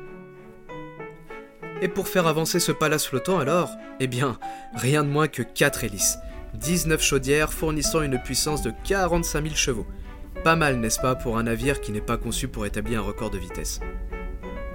Et 1.81 1.87
pour 1.87 2.07
faire 2.07 2.27
avancer 2.27 2.59
ce 2.59 2.71
palace 2.71 3.07
flottant 3.07 3.39
alors, 3.39 3.71
eh 3.99 4.07
bien, 4.07 4.37
rien 4.75 5.03
de 5.03 5.09
moins 5.09 5.27
que 5.27 5.41
4 5.41 5.83
hélices, 5.83 6.17
19 6.55 7.01
chaudières 7.01 7.53
fournissant 7.53 8.01
une 8.01 8.19
puissance 8.19 8.61
de 8.61 8.71
45 8.83 9.43
000 9.43 9.55
chevaux. 9.55 9.85
Pas 10.43 10.55
mal, 10.55 10.79
n'est-ce 10.79 10.99
pas, 10.99 11.15
pour 11.15 11.37
un 11.37 11.43
navire 11.43 11.81
qui 11.81 11.91
n'est 11.91 12.01
pas 12.01 12.17
conçu 12.17 12.47
pour 12.47 12.65
établir 12.65 12.99
un 12.99 13.03
record 13.03 13.29
de 13.29 13.37
vitesse. 13.37 13.79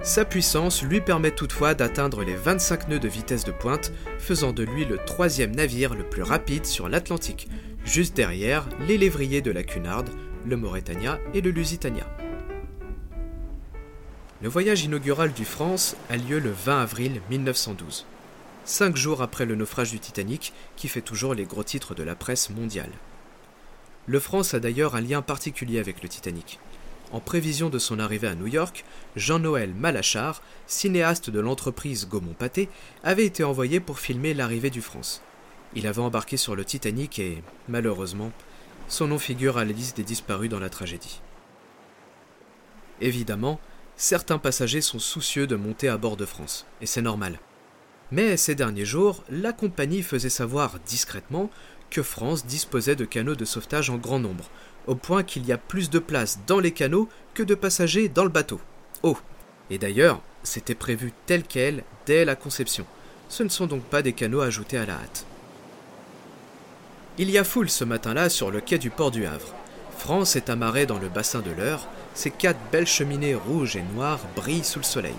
Sa 0.03 0.25
puissance 0.25 0.81
lui 0.81 0.99
permet 0.99 1.31
toutefois 1.31 1.75
d'atteindre 1.75 2.23
les 2.23 2.35
25 2.35 2.87
nœuds 2.87 2.99
de 2.99 3.07
vitesse 3.07 3.43
de 3.43 3.51
pointe, 3.51 3.91
faisant 4.17 4.51
de 4.51 4.63
lui 4.63 4.83
le 4.85 4.97
troisième 4.97 5.55
navire 5.55 5.93
le 5.93 6.03
plus 6.03 6.23
rapide 6.23 6.65
sur 6.65 6.89
l'Atlantique, 6.89 7.47
juste 7.85 8.15
derrière 8.15 8.67
les 8.87 8.97
lévriers 8.97 9.41
de 9.41 9.51
la 9.51 9.63
Cunard, 9.63 10.05
le 10.45 10.57
Mauretania 10.57 11.19
et 11.33 11.41
le 11.41 11.51
Lusitania. 11.51 12.07
Le 14.41 14.49
voyage 14.49 14.83
inaugural 14.83 15.33
du 15.33 15.45
France 15.45 15.95
a 16.09 16.17
lieu 16.17 16.39
le 16.39 16.51
20 16.51 16.81
avril 16.81 17.21
1912, 17.29 18.07
cinq 18.65 18.95
jours 18.95 19.21
après 19.21 19.45
le 19.45 19.55
naufrage 19.55 19.91
du 19.91 19.99
Titanic 19.99 20.53
qui 20.75 20.87
fait 20.87 21.01
toujours 21.01 21.33
les 21.33 21.45
gros 21.45 21.63
titres 21.63 21.95
de 21.95 22.03
la 22.03 22.15
presse 22.15 22.49
mondiale. 22.49 22.91
Le 24.07 24.19
France 24.19 24.53
a 24.53 24.59
d'ailleurs 24.59 24.95
un 24.95 25.01
lien 25.01 25.21
particulier 25.21 25.79
avec 25.79 26.01
le 26.01 26.09
Titanic. 26.09 26.59
En 27.11 27.19
prévision 27.19 27.69
de 27.69 27.77
son 27.77 27.99
arrivée 27.99 28.27
à 28.27 28.35
New 28.35 28.47
York, 28.47 28.85
Jean-Noël 29.15 29.73
Malachard, 29.73 30.41
cinéaste 30.65 31.29
de 31.29 31.39
l'entreprise 31.39 32.07
Gaumont-Pathé, 32.07 32.69
avait 33.03 33.25
été 33.25 33.43
envoyé 33.43 33.79
pour 33.79 33.99
filmer 33.99 34.33
l'arrivée 34.33 34.69
du 34.69 34.81
France. 34.81 35.21
Il 35.75 35.87
avait 35.87 36.01
embarqué 36.01 36.37
sur 36.37 36.55
le 36.55 36.65
Titanic 36.65 37.19
et, 37.19 37.43
malheureusement, 37.67 38.31
son 38.87 39.07
nom 39.07 39.19
figure 39.19 39.57
à 39.57 39.65
la 39.65 39.71
liste 39.71 39.97
des 39.97 40.03
disparus 40.03 40.49
dans 40.49 40.59
la 40.59 40.69
tragédie. 40.69 41.21
Évidemment, 43.01 43.59
certains 43.97 44.37
passagers 44.37 44.81
sont 44.81 44.99
soucieux 44.99 45.47
de 45.47 45.55
monter 45.55 45.89
à 45.89 45.97
bord 45.97 46.17
de 46.17 46.25
France, 46.25 46.65
et 46.81 46.85
c'est 46.85 47.01
normal. 47.01 47.39
Mais 48.11 48.35
ces 48.35 48.55
derniers 48.55 48.85
jours, 48.85 49.23
la 49.29 49.53
compagnie 49.53 50.03
faisait 50.03 50.29
savoir 50.29 50.79
discrètement 50.85 51.49
que 51.89 52.03
France 52.03 52.45
disposait 52.45 52.95
de 52.95 53.05
canaux 53.05 53.35
de 53.35 53.45
sauvetage 53.45 53.89
en 53.89 53.97
grand 53.97 54.19
nombre, 54.19 54.49
au 54.87 54.95
point 54.95 55.23
qu'il 55.23 55.45
y 55.45 55.51
a 55.51 55.57
plus 55.57 55.89
de 55.89 55.99
place 55.99 56.39
dans 56.47 56.59
les 56.59 56.71
canaux 56.71 57.07
que 57.33 57.43
de 57.43 57.55
passagers 57.55 58.09
dans 58.09 58.23
le 58.23 58.29
bateau. 58.29 58.59
Oh 59.03 59.17
Et 59.69 59.77
d'ailleurs, 59.77 60.21
c'était 60.43 60.75
prévu 60.75 61.13
tel 61.25 61.43
quel 61.43 61.83
dès 62.05 62.25
la 62.25 62.35
conception. 62.35 62.85
Ce 63.29 63.43
ne 63.43 63.49
sont 63.49 63.67
donc 63.67 63.83
pas 63.83 64.01
des 64.01 64.13
canaux 64.13 64.41
ajoutés 64.41 64.77
à 64.77 64.85
la 64.85 64.93
hâte. 64.93 65.25
Il 67.17 67.29
y 67.29 67.37
a 67.37 67.43
foule 67.43 67.69
ce 67.69 67.83
matin-là 67.83 68.29
sur 68.29 68.51
le 68.51 68.61
quai 68.61 68.77
du 68.77 68.89
port 68.89 69.11
du 69.11 69.25
Havre. 69.25 69.53
France 69.97 70.35
est 70.35 70.49
amarrée 70.49 70.85
dans 70.85 70.97
le 70.97 71.09
bassin 71.09 71.41
de 71.41 71.51
l'Eure, 71.51 71.87
ses 72.13 72.31
quatre 72.31 72.59
belles 72.71 72.87
cheminées 72.87 73.35
rouges 73.35 73.75
et 73.75 73.83
noires 73.93 74.21
brillent 74.35 74.63
sous 74.63 74.79
le 74.79 74.85
soleil. 74.85 75.15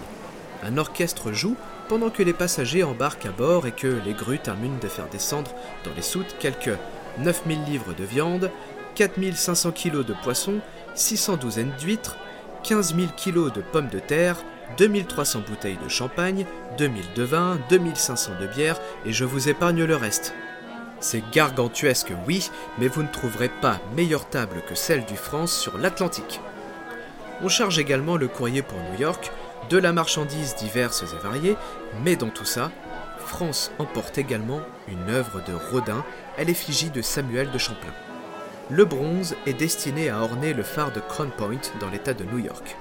Un 0.62 0.78
orchestre 0.78 1.32
joue 1.32 1.56
pendant 1.92 2.08
que 2.08 2.22
les 2.22 2.32
passagers 2.32 2.84
embarquent 2.84 3.26
à 3.26 3.32
bord 3.32 3.66
et 3.66 3.70
que 3.70 4.00
les 4.06 4.14
grues 4.14 4.38
terminent 4.38 4.78
de 4.80 4.88
faire 4.88 5.10
descendre 5.10 5.50
dans 5.84 5.92
les 5.94 6.00
soutes 6.00 6.36
quelques 6.38 6.78
9000 7.18 7.64
livres 7.64 7.92
de 7.92 8.02
viande, 8.04 8.50
4500 8.94 9.72
kg 9.72 10.02
de 10.02 10.14
poissons, 10.22 10.60
600 10.94 11.36
douzaines 11.36 11.74
d'huîtres, 11.78 12.16
15 12.62 12.94
000 12.96 13.08
kg 13.08 13.52
de 13.52 13.60
pommes 13.60 13.90
de 13.90 13.98
terre, 13.98 14.38
2300 14.78 15.42
bouteilles 15.46 15.76
de 15.84 15.90
champagne, 15.90 16.46
2000 16.78 17.12
de 17.14 17.24
vin, 17.24 17.58
2500 17.68 18.40
de 18.40 18.46
bière, 18.46 18.80
et 19.04 19.12
je 19.12 19.26
vous 19.26 19.50
épargne 19.50 19.84
le 19.84 19.96
reste. 19.96 20.32
C'est 20.98 21.22
gargantuesque, 21.30 22.14
oui, 22.26 22.50
mais 22.78 22.88
vous 22.88 23.02
ne 23.02 23.12
trouverez 23.12 23.50
pas 23.60 23.78
meilleure 23.94 24.30
table 24.30 24.62
que 24.66 24.74
celle 24.74 25.04
du 25.04 25.16
France 25.16 25.54
sur 25.54 25.76
l'Atlantique. 25.76 26.40
On 27.42 27.48
charge 27.48 27.78
également 27.78 28.16
le 28.16 28.28
courrier 28.28 28.62
pour 28.62 28.78
New 28.78 29.00
York, 29.00 29.30
de 29.70 29.78
la 29.78 29.92
marchandise 29.92 30.54
diverses 30.56 31.02
et 31.02 31.22
variées, 31.22 31.56
mais 32.04 32.16
dans 32.16 32.30
tout 32.30 32.44
ça, 32.44 32.70
France 33.18 33.72
emporte 33.78 34.18
également 34.18 34.60
une 34.88 35.08
œuvre 35.10 35.42
de 35.46 35.54
Rodin 35.70 36.04
à 36.36 36.44
l'effigie 36.44 36.90
de 36.90 37.02
Samuel 37.02 37.50
de 37.50 37.58
Champlain. 37.58 37.94
Le 38.70 38.84
bronze 38.84 39.34
est 39.46 39.54
destiné 39.54 40.10
à 40.10 40.20
orner 40.20 40.54
le 40.54 40.62
phare 40.62 40.92
de 40.92 41.00
Crown 41.00 41.30
Point 41.36 41.60
dans 41.80 41.90
l'état 41.90 42.14
de 42.14 42.24
New 42.24 42.38
York. 42.38 42.76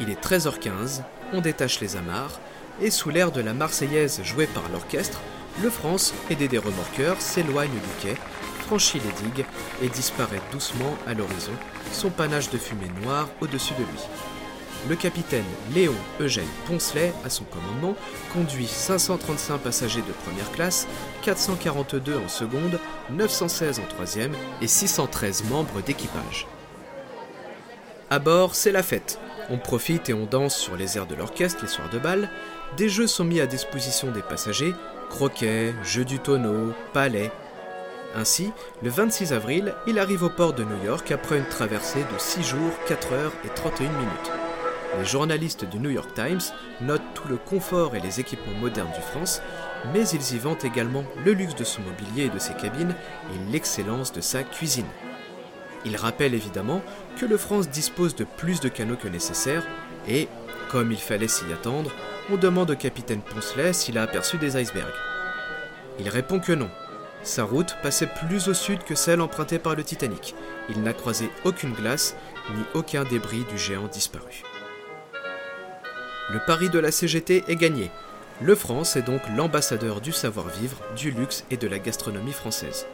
Il 0.00 0.10
est 0.10 0.22
13h15, 0.22 1.02
on 1.32 1.40
détache 1.40 1.80
les 1.80 1.96
amarres, 1.96 2.40
et 2.80 2.90
sous 2.90 3.10
l'air 3.10 3.32
de 3.32 3.40
la 3.40 3.54
Marseillaise 3.54 4.22
jouée 4.24 4.46
par 4.46 4.68
l'orchestre, 4.72 5.20
le 5.62 5.70
France, 5.70 6.14
aidé 6.30 6.48
des 6.48 6.58
remorqueurs, 6.58 7.20
s'éloigne 7.20 7.70
du 7.70 8.02
quai, 8.02 8.16
franchit 8.66 9.00
les 9.00 9.28
digues 9.28 9.44
et 9.82 9.88
disparaît 9.88 10.40
doucement 10.50 10.96
à 11.06 11.14
l'horizon, 11.14 11.52
son 11.92 12.10
panache 12.10 12.50
de 12.50 12.58
fumée 12.58 12.90
noire 13.02 13.28
au-dessus 13.40 13.74
de 13.74 13.80
lui. 13.80 14.31
Le 14.88 14.96
capitaine 14.96 15.44
Léon 15.74 15.94
Eugène 16.20 16.48
Poncelet, 16.66 17.12
à 17.24 17.30
son 17.30 17.44
commandement, 17.44 17.94
conduit 18.32 18.66
535 18.66 19.58
passagers 19.58 20.02
de 20.02 20.12
première 20.24 20.50
classe, 20.52 20.86
442 21.22 22.16
en 22.16 22.28
seconde, 22.28 22.78
916 23.10 23.80
en 23.80 23.86
troisième 23.86 24.34
et 24.60 24.66
613 24.66 25.44
membres 25.50 25.80
d'équipage. 25.82 26.46
À 28.10 28.18
bord, 28.18 28.54
c'est 28.54 28.72
la 28.72 28.82
fête. 28.82 29.18
On 29.50 29.58
profite 29.58 30.08
et 30.08 30.14
on 30.14 30.26
danse 30.26 30.56
sur 30.56 30.76
les 30.76 30.96
airs 30.96 31.06
de 31.06 31.14
l'orchestre 31.14 31.60
les 31.62 31.68
soirs 31.68 31.90
de 31.90 31.98
bal. 31.98 32.30
Des 32.76 32.88
jeux 32.88 33.06
sont 33.06 33.24
mis 33.24 33.40
à 33.40 33.46
disposition 33.46 34.10
des 34.10 34.22
passagers 34.22 34.74
croquets, 35.12 35.74
jeux 35.84 36.06
du 36.06 36.18
tonneau, 36.18 36.72
palais. 36.94 37.30
Ainsi, 38.14 38.50
le 38.82 38.88
26 38.88 39.34
avril, 39.34 39.74
il 39.86 39.98
arrive 39.98 40.22
au 40.22 40.30
port 40.30 40.54
de 40.54 40.64
New 40.64 40.84
York 40.84 41.10
après 41.12 41.38
une 41.38 41.48
traversée 41.48 42.00
de 42.00 42.18
6 42.18 42.42
jours, 42.42 42.72
4 42.88 43.12
heures 43.12 43.32
et 43.44 43.48
31 43.48 43.90
minutes. 43.90 44.41
Les 44.98 45.04
journalistes 45.06 45.64
du 45.64 45.78
New 45.78 45.90
York 45.90 46.12
Times 46.14 46.40
notent 46.82 47.14
tout 47.14 47.26
le 47.26 47.38
confort 47.38 47.96
et 47.96 48.00
les 48.00 48.20
équipements 48.20 48.58
modernes 48.60 48.92
du 48.94 49.00
France, 49.00 49.40
mais 49.92 50.06
ils 50.08 50.34
y 50.34 50.38
vantent 50.38 50.64
également 50.64 51.04
le 51.24 51.32
luxe 51.32 51.54
de 51.54 51.64
son 51.64 51.80
mobilier 51.82 52.24
et 52.26 52.28
de 52.28 52.38
ses 52.38 52.54
cabines 52.54 52.94
et 53.32 53.52
l'excellence 53.52 54.12
de 54.12 54.20
sa 54.20 54.42
cuisine. 54.42 54.86
Ils 55.84 55.96
rappellent 55.96 56.34
évidemment 56.34 56.82
que 57.16 57.26
le 57.26 57.38
France 57.38 57.70
dispose 57.70 58.14
de 58.14 58.24
plus 58.24 58.60
de 58.60 58.68
canaux 58.68 58.96
que 58.96 59.08
nécessaire 59.08 59.64
et, 60.06 60.28
comme 60.70 60.92
il 60.92 60.98
fallait 60.98 61.26
s'y 61.26 61.50
attendre, 61.52 61.90
on 62.30 62.36
demande 62.36 62.70
au 62.70 62.76
capitaine 62.76 63.22
Poncelet 63.22 63.72
s'il 63.72 63.98
a 63.98 64.02
aperçu 64.02 64.36
des 64.36 64.60
icebergs. 64.60 64.92
Il 65.98 66.08
répond 66.08 66.38
que 66.38 66.52
non. 66.52 66.70
Sa 67.22 67.44
route 67.44 67.76
passait 67.82 68.08
plus 68.26 68.48
au 68.48 68.54
sud 68.54 68.82
que 68.84 68.94
celle 68.94 69.20
empruntée 69.20 69.58
par 69.58 69.74
le 69.74 69.84
Titanic. 69.84 70.34
Il 70.68 70.82
n'a 70.82 70.92
croisé 70.92 71.30
aucune 71.44 71.72
glace 71.72 72.14
ni 72.54 72.62
aucun 72.74 73.04
débris 73.04 73.44
du 73.44 73.58
géant 73.58 73.86
disparu. 73.86 74.42
Le 76.32 76.38
pari 76.38 76.70
de 76.70 76.78
la 76.78 76.90
CGT 76.90 77.44
est 77.46 77.56
gagné. 77.56 77.90
Le 78.40 78.54
France 78.54 78.96
est 78.96 79.02
donc 79.02 79.20
l'ambassadeur 79.36 80.00
du 80.00 80.12
savoir-vivre, 80.12 80.78
du 80.96 81.10
luxe 81.10 81.44
et 81.50 81.58
de 81.58 81.68
la 81.68 81.78
gastronomie 81.78 82.32
française. 82.32 82.86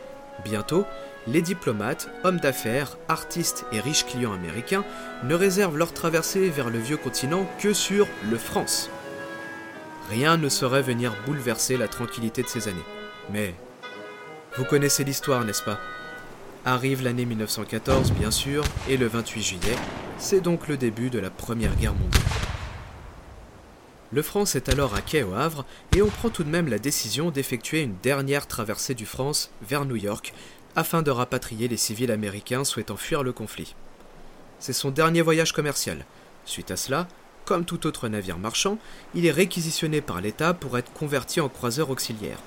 Bientôt, 0.45 0.85
les 1.29 1.41
diplomates, 1.41 2.09
hommes 2.25 2.41
d'affaires, 2.41 2.99
artistes 3.07 3.65
et 3.71 3.79
riches 3.79 4.07
clients 4.07 4.33
américains 4.33 4.85
ne 5.23 5.37
réservent 5.37 5.79
leur 5.79 5.93
traversée 5.93 6.51
vers 6.51 6.69
le 6.69 6.81
vieux 6.81 6.97
continent 6.97 7.49
que 7.61 7.73
sur 7.73 8.09
le 8.29 8.39
France. 8.39 8.91
Rien 10.11 10.37
ne 10.37 10.49
saurait 10.49 10.83
venir 10.83 11.15
bouleverser 11.25 11.77
la 11.77 11.87
tranquillité 11.87 12.43
de 12.43 12.49
ces 12.49 12.67
années. 12.67 12.79
Mais 13.31 13.55
vous 14.57 14.65
connaissez 14.65 15.05
l'histoire, 15.05 15.45
n'est-ce 15.45 15.63
pas? 15.63 15.79
Arrive 16.65 17.05
l'année 17.05 17.25
1914, 17.25 18.11
bien 18.15 18.33
sûr, 18.33 18.65
et 18.89 18.97
le 18.97 19.07
28 19.07 19.43
juillet, 19.43 19.77
c'est 20.19 20.41
donc 20.41 20.67
le 20.67 20.77
début 20.77 21.09
de 21.09 21.21
la 21.21 21.31
Première 21.31 21.77
Guerre 21.77 21.95
mondiale. 21.95 22.48
Le 24.11 24.23
France 24.23 24.55
est 24.55 24.71
alors 24.71 24.95
à 24.95 25.03
quai 25.03 25.23
au 25.23 25.35
Havre 25.35 25.67
et 25.95 26.01
on 26.01 26.09
prend 26.09 26.31
tout 26.31 26.43
de 26.43 26.49
même 26.49 26.69
la 26.69 26.79
décision 26.79 27.31
d'effectuer 27.31 27.83
une 27.83 27.97
dernière 28.03 28.47
traversée 28.47 28.95
du 28.95 29.05
France 29.05 29.51
vers 29.61 29.85
New 29.85 29.97
York 29.97 30.33
afin 30.77 31.03
de 31.03 31.11
rapatrier 31.11 31.69
les 31.69 31.77
civils 31.77 32.11
américains 32.11 32.65
souhaitant 32.65 32.97
fuir 32.97 33.23
le 33.23 33.33
conflit. 33.33 33.75
C'est 34.61 34.73
son 34.73 34.91
dernier 34.91 35.21
voyage 35.21 35.53
commercial. 35.53 36.07
Suite 36.47 36.71
à 36.71 36.77
cela, 36.77 37.07
comme 37.45 37.67
tout 37.67 37.87
autre 37.87 38.09
navire 38.09 38.39
marchand, 38.39 38.79
il 39.15 39.27
est 39.27 39.31
réquisitionné 39.31 40.01
par 40.01 40.23
l'État 40.23 40.55
pour 40.55 40.79
être 40.79 40.93
converti 40.93 41.41
en 41.41 41.51
croiseur 41.51 41.91
auxiliaire. 41.91 42.39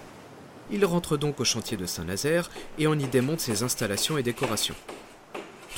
Il 0.71 0.83
rentre 0.85 1.15
donc 1.15 1.39
au 1.39 1.45
chantier 1.45 1.77
de 1.77 1.85
Saint-Nazaire 1.85 2.49
et 2.79 2.87
on 2.87 2.95
y 2.95 3.05
démonte 3.05 3.39
ses 3.39 3.61
installations 3.61 4.17
et 4.17 4.23
décorations. 4.23 4.75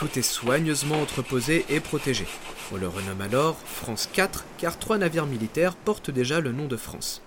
Est 0.03 0.22
soigneusement 0.22 1.01
entreposé 1.01 1.65
et 1.69 1.79
protégé. 1.79 2.27
On 2.72 2.75
le 2.75 2.88
renomme 2.88 3.22
alors 3.22 3.55
France 3.65 4.07
4 4.13 4.45
car 4.60 4.77
trois 4.77 5.00
navires 5.00 5.25
militaires 5.25 5.75
portent 5.75 6.12
déjà 6.12 6.39
le 6.39 6.51
nom 6.51 6.67
de 6.67 6.75
France. 6.75 7.24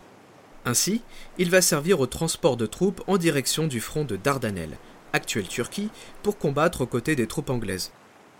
Ainsi, 0.65 1.03
il 1.39 1.51
va 1.51 1.63
servir 1.63 1.99
au 1.99 2.07
transport 2.07 2.57
de 2.57 2.67
troupes 2.67 3.03
en 3.09 3.17
direction 3.17 3.67
du 3.67 3.81
front 3.81 4.05
de 4.05 4.15
Dardanelles, 4.15 4.77
actuelle 5.15 5.49
Turquie, 5.49 5.89
pour 6.23 6.39
combattre 6.39 6.83
aux 6.83 6.87
côtés 6.87 7.17
des 7.17 7.27
troupes 7.27 7.51
anglaises. 7.51 7.93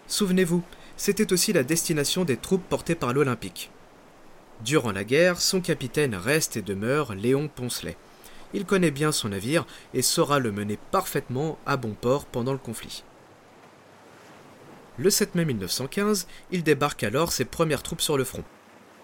Souvenez-vous, 0.07 0.63
c'était 0.97 1.33
aussi 1.33 1.53
la 1.53 1.65
destination 1.65 2.25
des 2.25 2.37
troupes 2.37 2.69
portées 2.69 2.95
par 2.95 3.15
l'Olympique. 3.15 3.71
Durant 4.65 4.93
la 4.93 5.03
guerre, 5.03 5.41
son 5.41 5.61
capitaine 5.61 6.15
reste 6.15 6.57
et 6.57 6.63
demeure 6.63 7.15
Léon 7.15 7.49
Poncelet. 7.49 7.97
Il 8.55 8.65
connaît 8.65 8.93
bien 8.93 9.11
son 9.13 9.31
navire 9.31 9.67
et 9.93 10.03
saura 10.03 10.39
le 10.39 10.53
mener 10.53 10.79
parfaitement 10.93 11.59
à 11.67 11.77
bon 11.77 11.97
port 11.99 12.27
pendant 12.27 12.53
le 12.53 12.59
conflit. 12.59 13.03
Le 14.99 15.11
7 15.11 15.35
mai 15.35 15.45
1915, 15.45 16.27
il 16.53 16.63
débarque 16.63 17.03
alors 17.03 17.31
ses 17.31 17.45
premières 17.45 17.83
troupes 17.83 18.01
sur 18.01 18.17
le 18.17 18.25
front. 18.25 18.45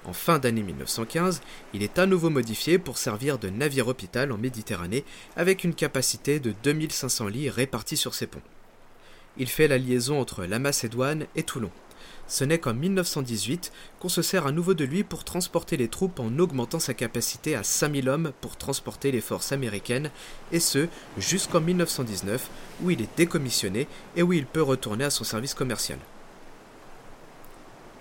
En 0.05 0.15
fin 0.15 0.39
d'année 0.39 0.63
1915, 0.63 1.43
il 1.75 1.83
est 1.83 1.99
à 1.99 2.07
nouveau 2.07 2.31
modifié 2.31 2.79
pour 2.79 2.97
servir 2.97 3.39
de 3.39 3.51
navire-hôpital 3.51 4.33
en 4.33 4.39
Méditerranée 4.39 5.05
avec 5.37 5.65
une 5.65 5.75
capacité 5.75 6.41
de 6.41 6.55
2500 6.63 7.29
lits 7.29 7.51
répartis 7.51 7.99
sur 7.99 8.15
ses 8.15 8.27
ponts. 8.27 8.41
Il 9.39 9.49
fait 9.49 9.69
la 9.69 9.79
liaison 9.79 10.21
entre 10.21 10.45
la 10.45 10.59
Macédoine 10.59 11.27
et 11.37 11.43
Toulon. 11.43 11.71
Ce 12.29 12.45
n'est 12.45 12.59
qu'en 12.59 12.75
1918 12.75 13.73
qu'on 13.99 14.09
se 14.09 14.23
sert 14.23 14.47
à 14.47 14.53
nouveau 14.53 14.75
de 14.75 14.85
lui 14.85 15.05
pour 15.05 15.25
transporter 15.25 15.77
les 15.77 15.89
troupes 15.89 16.21
en 16.21 16.39
augmentant 16.39 16.79
sa 16.79 16.95
capacité 16.95 17.55
à 17.55 17.63
5000 17.63 18.09
hommes 18.09 18.33
pour 18.41 18.57
transporter 18.57 19.11
les 19.11 19.21
forces 19.21 19.53
américaines, 19.53 20.11
et 20.51 20.61
ce 20.61 20.89
jusqu'en 21.19 21.61
1919 21.61 22.49
où 22.83 22.91
il 22.91 23.03
est 23.03 23.17
décommissionné 23.17 23.87
et 24.17 24.23
où 24.23 24.33
il 24.33 24.47
peut 24.47 24.63
retourner 24.63 25.05
à 25.05 25.11
son 25.11 25.25
service 25.25 25.55
commercial. 25.55 25.99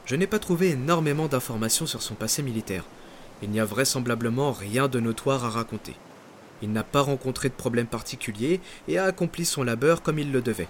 Je 0.06 0.15
n'ai 0.15 0.28
pas 0.28 0.39
trouvé 0.39 0.72
énormément 0.72 1.28
d'informations 1.28 1.86
sur 1.86 2.02
son 2.02 2.15
passé 2.15 2.44
militaire. 2.44 2.84
Il 3.41 3.50
n'y 3.50 3.60
a 3.60 3.65
vraisemblablement 3.65 4.52
rien 4.52 4.88
de 4.88 5.00
notoire 5.00 5.46
à 5.46 5.50
raconter. 5.50 5.96
Il 6.62 6.72
n'a 6.72 6.84
pas 6.84 7.02
rencontré 7.02 7.50
de 7.50 7.54
problème 7.54 7.88
particulier 7.88 8.60
et 8.88 8.98
a 8.98 9.06
accompli 9.06 9.46
son 9.46 9.63
labeur 9.63 10.04
comme 10.04 10.20
il 10.20 10.32
le 10.32 10.41
devait. 10.41 10.67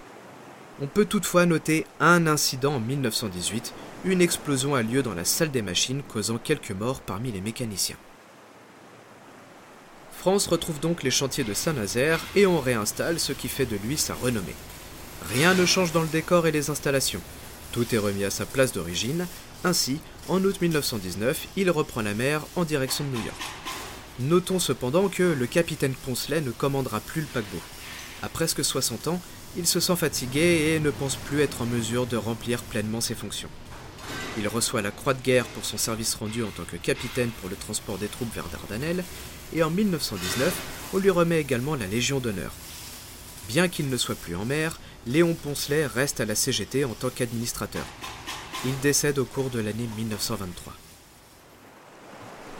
On 0.80 0.86
peut 0.86 1.04
toutefois 1.04 1.46
noter 1.46 1.86
un 2.00 2.26
incident 2.26 2.76
en 2.76 2.80
1918, 2.80 3.74
une 4.04 4.22
explosion 4.22 4.74
a 4.74 4.82
lieu 4.82 5.02
dans 5.02 5.14
la 5.14 5.24
salle 5.24 5.50
des 5.50 5.62
machines 5.62 6.02
causant 6.02 6.38
quelques 6.38 6.72
morts 6.72 7.00
parmi 7.00 7.30
les 7.30 7.40
mécaniciens. 7.40 7.96
France 10.18 10.46
retrouve 10.46 10.80
donc 10.80 11.02
les 11.02 11.10
chantiers 11.10 11.44
de 11.44 11.52
Saint-Nazaire 11.54 12.20
et 12.36 12.46
on 12.46 12.60
réinstalle 12.60 13.20
ce 13.20 13.32
qui 13.32 13.48
fait 13.48 13.66
de 13.66 13.76
lui 13.84 13.96
sa 13.96 14.14
renommée. 14.14 14.54
Rien 15.28 15.54
ne 15.54 15.66
change 15.66 15.92
dans 15.92 16.02
le 16.02 16.08
décor 16.08 16.46
et 16.46 16.52
les 16.52 16.70
installations. 16.70 17.20
Tout 17.72 17.94
est 17.94 17.98
remis 17.98 18.24
à 18.24 18.30
sa 18.30 18.46
place 18.46 18.72
d'origine. 18.72 19.26
Ainsi, 19.64 20.00
en 20.28 20.42
août 20.44 20.60
1919, 20.60 21.48
il 21.56 21.70
reprend 21.70 22.02
la 22.02 22.14
mer 22.14 22.42
en 22.56 22.64
direction 22.64 23.04
de 23.04 23.10
New 23.10 23.24
York. 23.24 23.42
Notons 24.20 24.58
cependant 24.58 25.08
que 25.08 25.22
le 25.22 25.46
capitaine 25.46 25.94
Poncelet 25.94 26.40
ne 26.40 26.50
commandera 26.50 27.00
plus 27.00 27.22
le 27.22 27.26
paquebot. 27.28 27.62
À 28.22 28.28
presque 28.28 28.64
60 28.64 29.08
ans, 29.08 29.20
il 29.56 29.66
se 29.66 29.80
sent 29.80 29.96
fatigué 29.96 30.74
et 30.74 30.80
ne 30.80 30.90
pense 30.90 31.16
plus 31.16 31.40
être 31.40 31.62
en 31.62 31.66
mesure 31.66 32.06
de 32.06 32.16
remplir 32.16 32.62
pleinement 32.62 33.00
ses 33.00 33.14
fonctions. 33.14 33.50
Il 34.38 34.48
reçoit 34.48 34.80
la 34.80 34.90
Croix 34.90 35.12
de 35.12 35.22
guerre 35.22 35.44
pour 35.46 35.64
son 35.64 35.76
service 35.76 36.14
rendu 36.14 36.42
en 36.42 36.48
tant 36.48 36.64
que 36.64 36.76
capitaine 36.76 37.30
pour 37.40 37.50
le 37.50 37.56
transport 37.56 37.98
des 37.98 38.06
troupes 38.06 38.34
vers 38.34 38.48
Dardanelles, 38.48 39.04
et 39.54 39.62
en 39.62 39.70
1919, 39.70 40.54
on 40.94 40.98
lui 40.98 41.10
remet 41.10 41.40
également 41.40 41.74
la 41.74 41.86
Légion 41.86 42.18
d'honneur. 42.18 42.52
Bien 43.48 43.68
qu'il 43.68 43.90
ne 43.90 43.96
soit 43.98 44.14
plus 44.14 44.34
en 44.34 44.46
mer, 44.46 44.80
Léon 45.06 45.34
Poncelet 45.34 45.84
reste 45.86 46.20
à 46.20 46.24
la 46.24 46.34
CGT 46.34 46.86
en 46.86 46.94
tant 46.94 47.10
qu'administrateur. 47.10 47.84
Il 48.64 48.78
décède 48.80 49.18
au 49.18 49.26
cours 49.26 49.50
de 49.50 49.60
l'année 49.60 49.88
1923. 49.98 50.72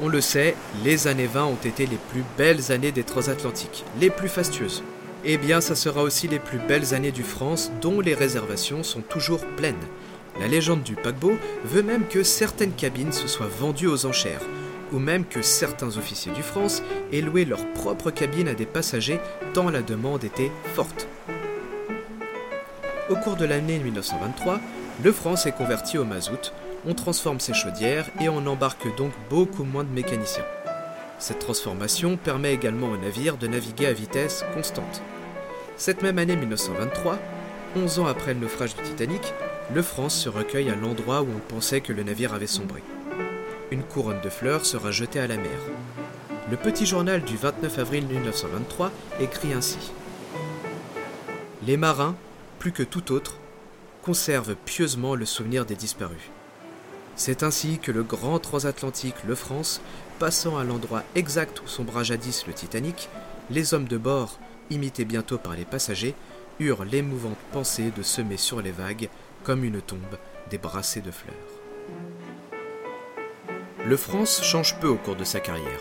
On 0.01 0.09
le 0.09 0.21
sait, 0.21 0.57
les 0.85 1.07
années 1.07 1.27
20 1.27 1.45
ont 1.45 1.59
été 1.65 1.87
les 1.87 1.99
plus 2.11 2.25
belles 2.37 2.73
années 2.73 2.93
des 2.93 3.05
transatlantiques, 3.05 3.85
les 3.99 4.11
plus 4.11 4.29
fastueuses 4.29 4.83
eh 5.25 5.39
bien 5.39 5.61
ça 5.61 5.75
sera 5.75 6.03
aussi 6.03 6.29
les 6.29 6.39
plus 6.39 6.59
belles 6.59 6.95
années 6.95 7.13
du 7.13 7.23
France 7.23 7.71
dont 7.81 8.01
les 8.01 8.15
réservations 8.15 8.83
sont 8.83 9.03
toujours 9.03 9.45
pleines. 9.57 9.75
La 10.41 10.49
légende 10.49 10.83
du 10.83 10.95
paquebot 10.95 11.37
veut 11.65 11.83
même 11.83 12.07
que 12.09 12.23
certaines 12.23 12.73
cabines 12.73 13.13
se 13.13 13.29
soient 13.29 13.51
vendues 13.59 13.87
aux 13.87 14.07
enchères, 14.07 14.43
ou 14.93 14.99
même 14.99 15.25
que 15.25 15.43
certains 15.43 15.97
officiers 15.97 16.33
du 16.33 16.43
France 16.43 16.83
aient 17.13 17.21
loué 17.21 17.45
leur 17.45 17.67
propre 17.73 18.11
cabine 18.11 18.49
à 18.49 18.55
des 18.55 18.67
passagers 18.67 19.21
tant 19.55 19.71
la 19.71 19.83
demande 19.83 20.25
était 20.25 20.51
forte. 20.75 21.07
Au 23.11 23.17
cours 23.17 23.37
de 23.37 23.45
l'année 23.45 23.79
1923, 23.79 24.61
le 25.05 25.13
France 25.13 25.47
est 25.47 25.53
converti 25.53 25.99
au 25.99 26.05
mazout, 26.05 26.53
on 26.87 26.95
transforme 26.95 27.41
ses 27.41 27.55
chaudières 27.55 28.09
et 28.21 28.29
on 28.29 28.47
embarque 28.47 28.95
donc 28.97 29.13
beaucoup 29.31 29.65
moins 29.65 29.85
de 29.85 29.91
mécaniciens. 29.91 30.45
Cette 31.23 31.39
transformation 31.39 32.17
permet 32.17 32.53
également 32.53 32.89
au 32.89 32.97
navire 32.97 33.37
de 33.37 33.47
naviguer 33.47 33.87
à 33.87 33.93
vitesse 33.93 34.45
constante. 34.55 35.03
Cette 35.77 36.03
même 36.03 36.19
année 36.19 36.35
1923, 36.35 37.17
11 37.77 38.01
ans 38.01 38.07
après 38.09 38.35
le 38.35 38.41
naufrage 38.41 38.75
du 38.75 38.83
Titanic, 38.83 39.33
le 39.73 39.83
France 39.83 40.17
se 40.17 40.29
recueille 40.29 40.69
à 40.69 40.75
l'endroit 40.75 41.23
où 41.23 41.29
on 41.29 41.39
pensait 41.39 41.81
que 41.81 41.93
le 41.93 42.03
navire 42.03 42.35
avait 42.35 42.49
sombré. 42.49 42.83
Une 43.71 43.85
couronne 43.85 44.21
de 44.21 44.29
fleurs 44.29 44.67
sera 44.67 44.91
jetée 44.91 45.21
à 45.21 45.29
la 45.29 45.37
mer. 45.37 45.61
Le 46.51 46.57
petit 46.57 46.87
journal 46.87 47.23
du 47.23 47.37
29 47.37 47.79
avril 47.79 48.05
1923 48.07 48.91
écrit 49.21 49.53
ainsi 49.53 49.93
Les 51.65 51.77
marins, 51.77 52.17
plus 52.59 52.73
que 52.73 52.83
tout 52.83 53.13
autre, 53.13 53.37
conservent 54.03 54.57
pieusement 54.65 55.15
le 55.15 55.25
souvenir 55.25 55.67
des 55.67 55.77
disparus. 55.77 56.33
C'est 57.17 57.43
ainsi 57.43 57.79
que 57.79 57.93
le 57.93 58.03
grand 58.03 58.39
transatlantique 58.39 59.17
Le 59.27 59.35
France, 59.35 59.81
passant 60.19 60.57
à 60.57 60.65
l'endroit 60.65 61.03
exact 61.15 61.61
où 61.63 61.69
sombra 61.69 62.03
jadis 62.03 62.47
le 62.47 62.53
Titanic, 62.53 63.09
les 63.51 63.75
hommes 63.75 63.89
de 63.89 63.99
bord, 63.99 64.39
imités 64.71 65.05
bientôt 65.05 65.39
par 65.39 65.55
les 65.55 65.65
passagers, 65.65 66.15
eurent 66.61 66.85
l'émouvante 66.85 67.39
pensée 67.53 67.93
de 67.97 68.03
semer 68.03 68.37
sur 68.37 68.63
les 68.63 68.71
vagues, 68.71 69.09
comme 69.45 69.65
une 69.65 69.83
tombe, 69.83 70.19
des 70.51 70.59
brassées 70.59 71.01
de 71.01 71.11
fleurs. 71.11 71.35
Le 73.85 73.97
France 73.97 74.43
change 74.43 74.79
peu 74.79 74.87
au 74.87 74.97
cours 74.97 75.17
de 75.17 75.25
sa 75.25 75.41
carrière. 75.41 75.81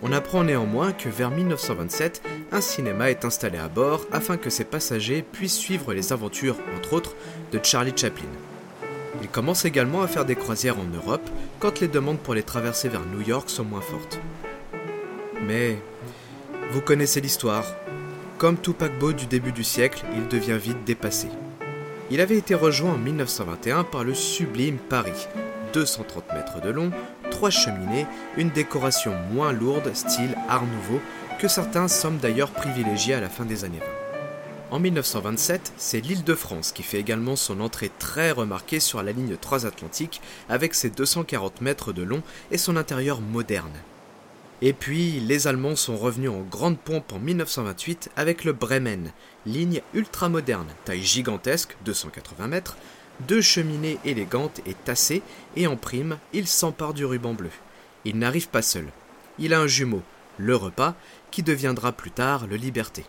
On 0.00 0.12
apprend 0.12 0.44
néanmoins 0.44 0.92
que 0.92 1.08
vers 1.08 1.30
1927, 1.30 2.22
un 2.52 2.60
cinéma 2.60 3.10
est 3.10 3.24
installé 3.24 3.58
à 3.58 3.68
bord 3.68 4.06
afin 4.12 4.36
que 4.36 4.48
ses 4.48 4.64
passagers 4.64 5.22
puissent 5.22 5.58
suivre 5.58 5.92
les 5.92 6.12
aventures, 6.12 6.56
entre 6.76 6.94
autres, 6.94 7.16
de 7.52 7.60
Charlie 7.62 7.92
Chaplin. 7.94 8.28
Il 9.22 9.28
commence 9.28 9.64
également 9.64 10.02
à 10.02 10.08
faire 10.08 10.24
des 10.24 10.36
croisières 10.36 10.78
en 10.78 10.84
Europe 10.84 11.28
quand 11.58 11.80
les 11.80 11.88
demandes 11.88 12.18
pour 12.18 12.34
les 12.34 12.42
traverser 12.42 12.88
vers 12.88 13.04
New 13.04 13.20
York 13.20 13.50
sont 13.50 13.64
moins 13.64 13.80
fortes. 13.80 14.20
Mais 15.46 15.78
vous 16.70 16.80
connaissez 16.80 17.20
l'histoire. 17.20 17.64
Comme 18.38 18.56
tout 18.56 18.74
paquebot 18.74 19.12
du 19.12 19.26
début 19.26 19.52
du 19.52 19.64
siècle, 19.64 20.04
il 20.14 20.28
devient 20.28 20.58
vite 20.58 20.84
dépassé. 20.84 21.28
Il 22.10 22.20
avait 22.20 22.38
été 22.38 22.54
rejoint 22.54 22.92
en 22.92 22.98
1921 22.98 23.84
par 23.84 24.04
le 24.04 24.14
sublime 24.14 24.78
Paris, 24.78 25.26
230 25.72 26.32
mètres 26.32 26.60
de 26.60 26.70
long, 26.70 26.90
trois 27.30 27.50
cheminées, 27.50 28.06
une 28.36 28.50
décoration 28.50 29.12
moins 29.32 29.52
lourde, 29.52 29.90
style 29.94 30.36
Art 30.48 30.64
Nouveau, 30.64 31.00
que 31.38 31.48
certains 31.48 31.88
semblent 31.88 32.20
d'ailleurs 32.20 32.50
privilégier 32.50 33.14
à 33.14 33.20
la 33.20 33.28
fin 33.28 33.44
des 33.44 33.64
années 33.64 33.80
20. 33.80 33.97
En 34.70 34.80
1927, 34.80 35.72
c'est 35.78 36.00
l'île 36.00 36.24
de 36.24 36.34
France 36.34 36.72
qui 36.72 36.82
fait 36.82 37.00
également 37.00 37.36
son 37.36 37.60
entrée 37.60 37.90
très 37.98 38.32
remarquée 38.32 38.80
sur 38.80 39.02
la 39.02 39.12
ligne 39.12 39.38
transatlantique 39.38 40.20
avec 40.50 40.74
ses 40.74 40.90
240 40.90 41.62
mètres 41.62 41.94
de 41.94 42.02
long 42.02 42.22
et 42.50 42.58
son 42.58 42.76
intérieur 42.76 43.22
moderne. 43.22 43.72
Et 44.60 44.74
puis, 44.74 45.20
les 45.20 45.46
Allemands 45.46 45.76
sont 45.76 45.96
revenus 45.96 46.28
en 46.28 46.40
grande 46.40 46.78
pompe 46.78 47.14
en 47.14 47.18
1928 47.18 48.10
avec 48.14 48.44
le 48.44 48.52
Bremen, 48.52 49.12
ligne 49.46 49.80
ultra 49.94 50.28
moderne, 50.28 50.68
taille 50.84 51.02
gigantesque, 51.02 51.76
280 51.86 52.48
mètres, 52.48 52.76
deux 53.26 53.40
cheminées 53.40 53.98
élégantes 54.04 54.60
et 54.66 54.74
tassées, 54.74 55.22
et 55.56 55.66
en 55.66 55.76
prime, 55.76 56.18
il 56.34 56.46
s'empare 56.46 56.92
du 56.92 57.06
ruban 57.06 57.32
bleu. 57.32 57.50
Il 58.04 58.18
n'arrive 58.18 58.48
pas 58.48 58.62
seul. 58.62 58.88
Il 59.38 59.54
a 59.54 59.60
un 59.60 59.66
jumeau, 59.66 60.02
le 60.36 60.56
repas, 60.56 60.94
qui 61.30 61.42
deviendra 61.42 61.92
plus 61.92 62.10
tard 62.10 62.46
le 62.46 62.56
Liberté. 62.56 63.04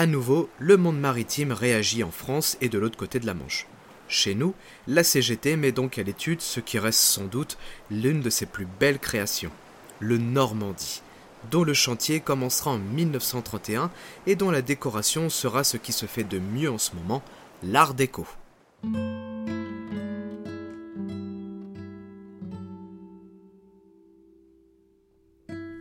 À 0.00 0.06
nouveau, 0.06 0.48
le 0.58 0.78
monde 0.78 0.98
maritime 0.98 1.52
réagit 1.52 2.02
en 2.02 2.10
France 2.10 2.56
et 2.62 2.70
de 2.70 2.78
l'autre 2.78 2.96
côté 2.96 3.20
de 3.20 3.26
la 3.26 3.34
Manche. 3.34 3.66
Chez 4.08 4.34
nous, 4.34 4.54
la 4.88 5.04
CGT 5.04 5.56
met 5.56 5.72
donc 5.72 5.98
à 5.98 6.02
l'étude 6.02 6.40
ce 6.40 6.58
qui 6.60 6.78
reste 6.78 7.00
sans 7.00 7.26
doute 7.26 7.58
l'une 7.90 8.22
de 8.22 8.30
ses 8.30 8.46
plus 8.46 8.66
belles 8.80 8.98
créations, 8.98 9.50
le 9.98 10.16
Normandie, 10.16 11.02
dont 11.50 11.64
le 11.64 11.74
chantier 11.74 12.20
commencera 12.20 12.70
en 12.70 12.78
1931 12.78 13.90
et 14.26 14.36
dont 14.36 14.50
la 14.50 14.62
décoration 14.62 15.28
sera 15.28 15.64
ce 15.64 15.76
qui 15.76 15.92
se 15.92 16.06
fait 16.06 16.24
de 16.24 16.38
mieux 16.38 16.70
en 16.70 16.78
ce 16.78 16.94
moment, 16.94 17.22
l'art 17.62 17.92
déco. 17.92 18.26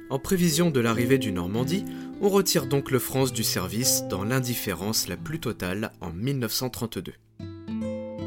En 0.10 0.18
prévision 0.18 0.72
de 0.72 0.80
l'arrivée 0.80 1.20
du 1.20 1.32
Normandie, 1.32 1.86
on 2.20 2.30
retire 2.30 2.66
donc 2.66 2.90
le 2.90 3.00
France 3.00 3.32
du 3.32 3.44
service 3.44 4.04
dans 4.10 4.24
l'indifférence 4.24 5.08
la 5.08 5.18
plus 5.18 5.40
totale 5.40 5.92
en 6.02 6.12
1932. 6.12 7.14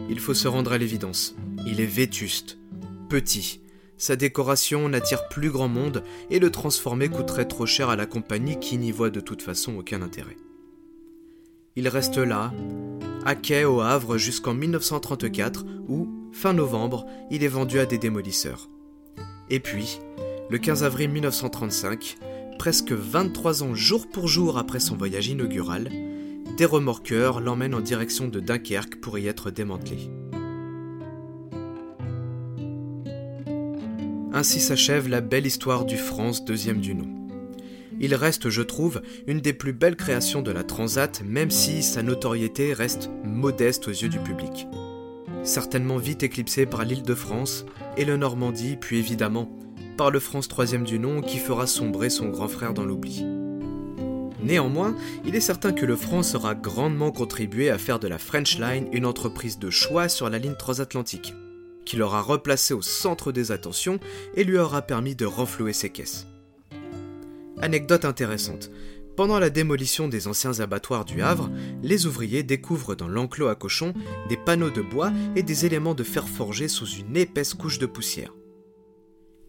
Il 0.08 0.20
faut 0.20 0.34
se 0.34 0.46
rendre 0.46 0.72
à 0.72 0.78
l'évidence, 0.78 1.34
il 1.66 1.80
est 1.80 1.86
vétuste, 1.86 2.58
petit, 3.08 3.60
sa 4.02 4.16
décoration 4.16 4.88
n'attire 4.88 5.28
plus 5.28 5.50
grand 5.50 5.68
monde 5.68 6.02
et 6.30 6.38
le 6.38 6.50
transformer 6.50 7.08
coûterait 7.08 7.46
trop 7.46 7.66
cher 7.66 7.88
à 7.88 7.94
la 7.94 8.06
compagnie 8.06 8.58
qui 8.58 8.76
n'y 8.76 8.90
voit 8.90 9.10
de 9.10 9.20
toute 9.20 9.42
façon 9.42 9.76
aucun 9.76 10.02
intérêt. 10.02 10.36
Il 11.76 11.88
reste 11.88 12.18
là, 12.18 12.52
à 13.24 13.34
quai 13.34 13.64
au 13.64 13.80
Havre 13.80 14.18
jusqu'en 14.18 14.54
1934 14.54 15.64
où, 15.88 16.08
fin 16.32 16.52
novembre, 16.52 17.06
il 17.30 17.44
est 17.44 17.48
vendu 17.48 17.78
à 17.78 17.86
des 17.86 17.98
démolisseurs. 17.98 18.68
Et 19.50 19.60
puis, 19.60 20.00
le 20.50 20.58
15 20.58 20.84
avril 20.84 21.10
1935, 21.10 22.16
presque 22.58 22.92
23 22.92 23.62
ans 23.62 23.74
jour 23.74 24.06
pour 24.08 24.28
jour 24.28 24.58
après 24.58 24.80
son 24.80 24.96
voyage 24.96 25.28
inaugural, 25.28 25.88
des 26.56 26.64
remorqueurs 26.64 27.40
l'emmènent 27.40 27.74
en 27.74 27.80
direction 27.80 28.28
de 28.28 28.40
Dunkerque 28.40 29.00
pour 29.00 29.18
y 29.18 29.26
être 29.26 29.50
démantelés. 29.50 30.10
Ainsi 34.34 34.60
s'achève 34.60 35.08
la 35.08 35.20
belle 35.20 35.46
histoire 35.46 35.84
du 35.84 35.96
France 35.96 36.44
deuxième 36.44 36.80
du 36.80 36.94
nom. 36.94 37.08
Il 38.00 38.14
reste, 38.14 38.48
je 38.48 38.62
trouve, 38.62 39.02
une 39.26 39.40
des 39.40 39.52
plus 39.52 39.72
belles 39.72 39.96
créations 39.96 40.42
de 40.42 40.50
la 40.50 40.64
Transat, 40.64 41.22
même 41.24 41.50
si 41.50 41.82
sa 41.82 42.02
notoriété 42.02 42.72
reste 42.72 43.10
modeste 43.24 43.88
aux 43.88 43.92
yeux 43.92 44.08
du 44.08 44.18
public. 44.18 44.66
Certainement 45.44 45.98
vite 45.98 46.22
éclipsé 46.22 46.66
par 46.66 46.84
l'île 46.84 47.02
de 47.02 47.14
France 47.14 47.64
et 47.96 48.04
le 48.04 48.16
Normandie, 48.16 48.76
puis 48.76 48.98
évidemment 48.98 49.50
le 50.10 50.20
France 50.20 50.48
troisième 50.48 50.84
du 50.84 50.98
nom 50.98 51.20
qui 51.20 51.38
fera 51.38 51.66
sombrer 51.66 52.10
son 52.10 52.28
grand 52.28 52.48
frère 52.48 52.74
dans 52.74 52.84
l'oubli. 52.84 53.24
Néanmoins, 54.42 54.96
il 55.24 55.36
est 55.36 55.40
certain 55.40 55.72
que 55.72 55.86
le 55.86 55.96
France 55.96 56.34
aura 56.34 56.54
grandement 56.54 57.12
contribué 57.12 57.70
à 57.70 57.78
faire 57.78 57.98
de 57.98 58.08
la 58.08 58.18
French 58.18 58.58
Line 58.58 58.88
une 58.92 59.06
entreprise 59.06 59.58
de 59.58 59.70
choix 59.70 60.08
sur 60.08 60.28
la 60.28 60.38
ligne 60.38 60.56
transatlantique, 60.56 61.34
qui 61.84 61.96
l'aura 61.96 62.22
replacé 62.22 62.74
au 62.74 62.82
centre 62.82 63.30
des 63.30 63.52
attentions 63.52 64.00
et 64.34 64.44
lui 64.44 64.58
aura 64.58 64.82
permis 64.82 65.14
de 65.14 65.26
renflouer 65.26 65.72
ses 65.72 65.90
caisses. 65.90 66.26
Anecdote 67.60 68.04
intéressante. 68.04 68.70
Pendant 69.16 69.38
la 69.38 69.50
démolition 69.50 70.08
des 70.08 70.26
anciens 70.26 70.58
abattoirs 70.60 71.04
du 71.04 71.22
Havre, 71.22 71.50
les 71.82 72.06
ouvriers 72.06 72.42
découvrent 72.42 72.94
dans 72.94 73.08
l'enclos 73.08 73.48
à 73.48 73.54
cochons 73.54 73.92
des 74.28 74.38
panneaux 74.38 74.70
de 74.70 74.80
bois 74.80 75.12
et 75.36 75.42
des 75.42 75.66
éléments 75.66 75.94
de 75.94 76.02
fer 76.02 76.26
forgé 76.26 76.66
sous 76.66 76.86
une 76.86 77.16
épaisse 77.16 77.54
couche 77.54 77.78
de 77.78 77.86
poussière. 77.86 78.32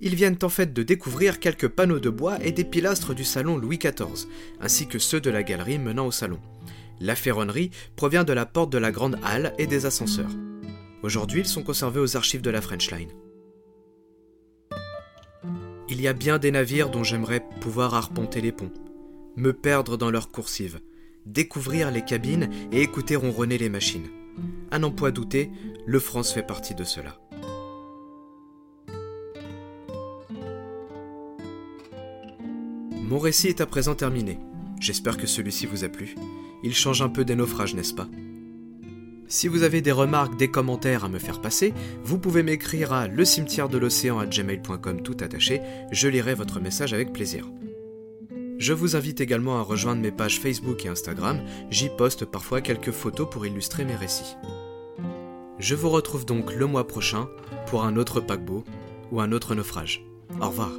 Ils 0.06 0.16
viennent 0.16 0.38
en 0.44 0.50
fait 0.50 0.74
de 0.74 0.84
découvrir 0.84 1.40
quelques 1.40 1.70
panneaux 1.70 2.02
de 2.02 2.10
bois 2.10 2.38
et 2.44 2.52
des 2.52 2.66
pilastres 2.66 3.16
du 3.16 3.24
salon 3.24 3.58
Louis 3.58 3.78
XIV, 3.78 4.28
ainsi 4.60 4.86
que 4.86 5.00
ceux 5.00 5.22
de 5.22 5.30
la 5.30 5.44
galerie 5.44 5.80
menant 5.80 6.08
au 6.08 6.12
salon. 6.12 6.42
La 7.00 7.16
ferronnerie 7.16 7.72
provient 7.96 8.26
de 8.26 8.34
la 8.34 8.46
porte 8.46 8.70
de 8.70 8.78
la 8.78 8.92
grande 8.92 9.18
halle 9.24 9.54
et 9.58 9.66
des 9.66 9.86
ascenseurs. 9.86 10.30
Aujourd'hui, 11.04 11.40
ils 11.40 11.48
sont 11.48 11.64
conservés 11.64 12.02
aux 12.02 12.18
archives 12.18 12.42
de 12.42 12.50
la 12.50 12.60
French 12.60 12.92
Line. 12.92 13.12
Il 15.88 16.02
y 16.02 16.10
a 16.10 16.14
bien 16.14 16.38
des 16.38 16.52
navires 16.52 16.90
dont 16.90 17.06
j'aimerais 17.06 17.46
pouvoir 17.62 17.94
arpenter 17.94 18.42
les 18.42 18.52
ponts, 18.52 18.74
me 19.38 19.54
perdre 19.54 19.96
dans 19.96 20.12
leurs 20.12 20.32
coursives, 20.32 20.82
découvrir 21.26 21.92
les 21.92 22.04
cabines 22.04 22.50
et 22.74 22.82
écouter 22.82 23.16
ronronner 23.16 23.58
les 23.58 23.70
machines. 23.70 24.10
À 24.70 24.80
n'en 24.80 24.92
point 24.92 25.12
douter, 25.12 25.50
le 25.86 26.00
France 26.00 26.34
fait 26.34 26.46
partie 26.46 26.76
de 26.76 26.84
cela. 26.84 27.23
Mon 33.04 33.20
récit 33.20 33.50
est 33.50 33.60
à 33.60 33.66
présent 33.66 33.96
terminé. 33.96 34.40
J'espère 34.80 35.18
que 35.18 35.28
celui-ci 35.28 35.66
vous 35.66 35.84
a 35.84 35.90
plu. 35.90 36.16
Il 36.64 36.74
change 36.74 37.02
un 37.02 37.10
peu 37.10 37.26
des 37.26 37.36
naufrages, 37.36 37.76
n'est-ce 37.76 37.94
pas? 37.94 38.08
Si 39.28 39.50
vous 39.50 39.64
avez 39.64 39.82
des 39.82 39.92
remarques, 39.92 40.38
des 40.38 40.50
commentaires 40.50 41.04
à 41.04 41.10
me 41.10 41.20
faire 41.20 41.42
passer, 41.42 41.74
vous 42.04 42.18
pouvez 42.18 42.44
m'écrire 42.44 42.94
à 42.94 43.08
le 43.08 43.26
cimetière 43.26 43.68
de 43.68 43.78
l'océan 43.78 44.20
à 44.20 44.26
gmail.com 44.26 45.02
tout 45.02 45.18
attaché, 45.20 45.60
je 45.92 46.08
lirai 46.08 46.34
votre 46.34 46.62
message 46.62 46.94
avec 46.94 47.12
plaisir. 47.12 47.50
Je 48.58 48.72
vous 48.72 48.96
invite 48.96 49.20
également 49.20 49.58
à 49.58 49.64
rejoindre 49.64 50.02
mes 50.02 50.12
pages 50.12 50.40
Facebook 50.40 50.86
et 50.86 50.90
Instagram, 50.90 51.42
j'y 51.70 51.90
poste 51.90 52.24
parfois 52.24 52.62
quelques 52.62 52.92
photos 52.92 53.28
pour 53.30 53.46
illustrer 53.46 53.84
mes 53.84 53.96
récits. 53.96 54.38
Je 55.60 55.76
vous 55.76 55.90
retrouve 55.90 56.26
donc 56.26 56.54
le 56.54 56.68
mois 56.68 56.88
prochain 56.88 57.28
pour 57.68 57.84
un 57.84 57.98
autre 57.98 58.22
paquebot 58.22 58.64
ou 59.12 59.20
un 59.20 59.34
autre 59.34 59.56
naufrage. 59.56 60.06
Au 60.40 60.48
revoir. 60.48 60.72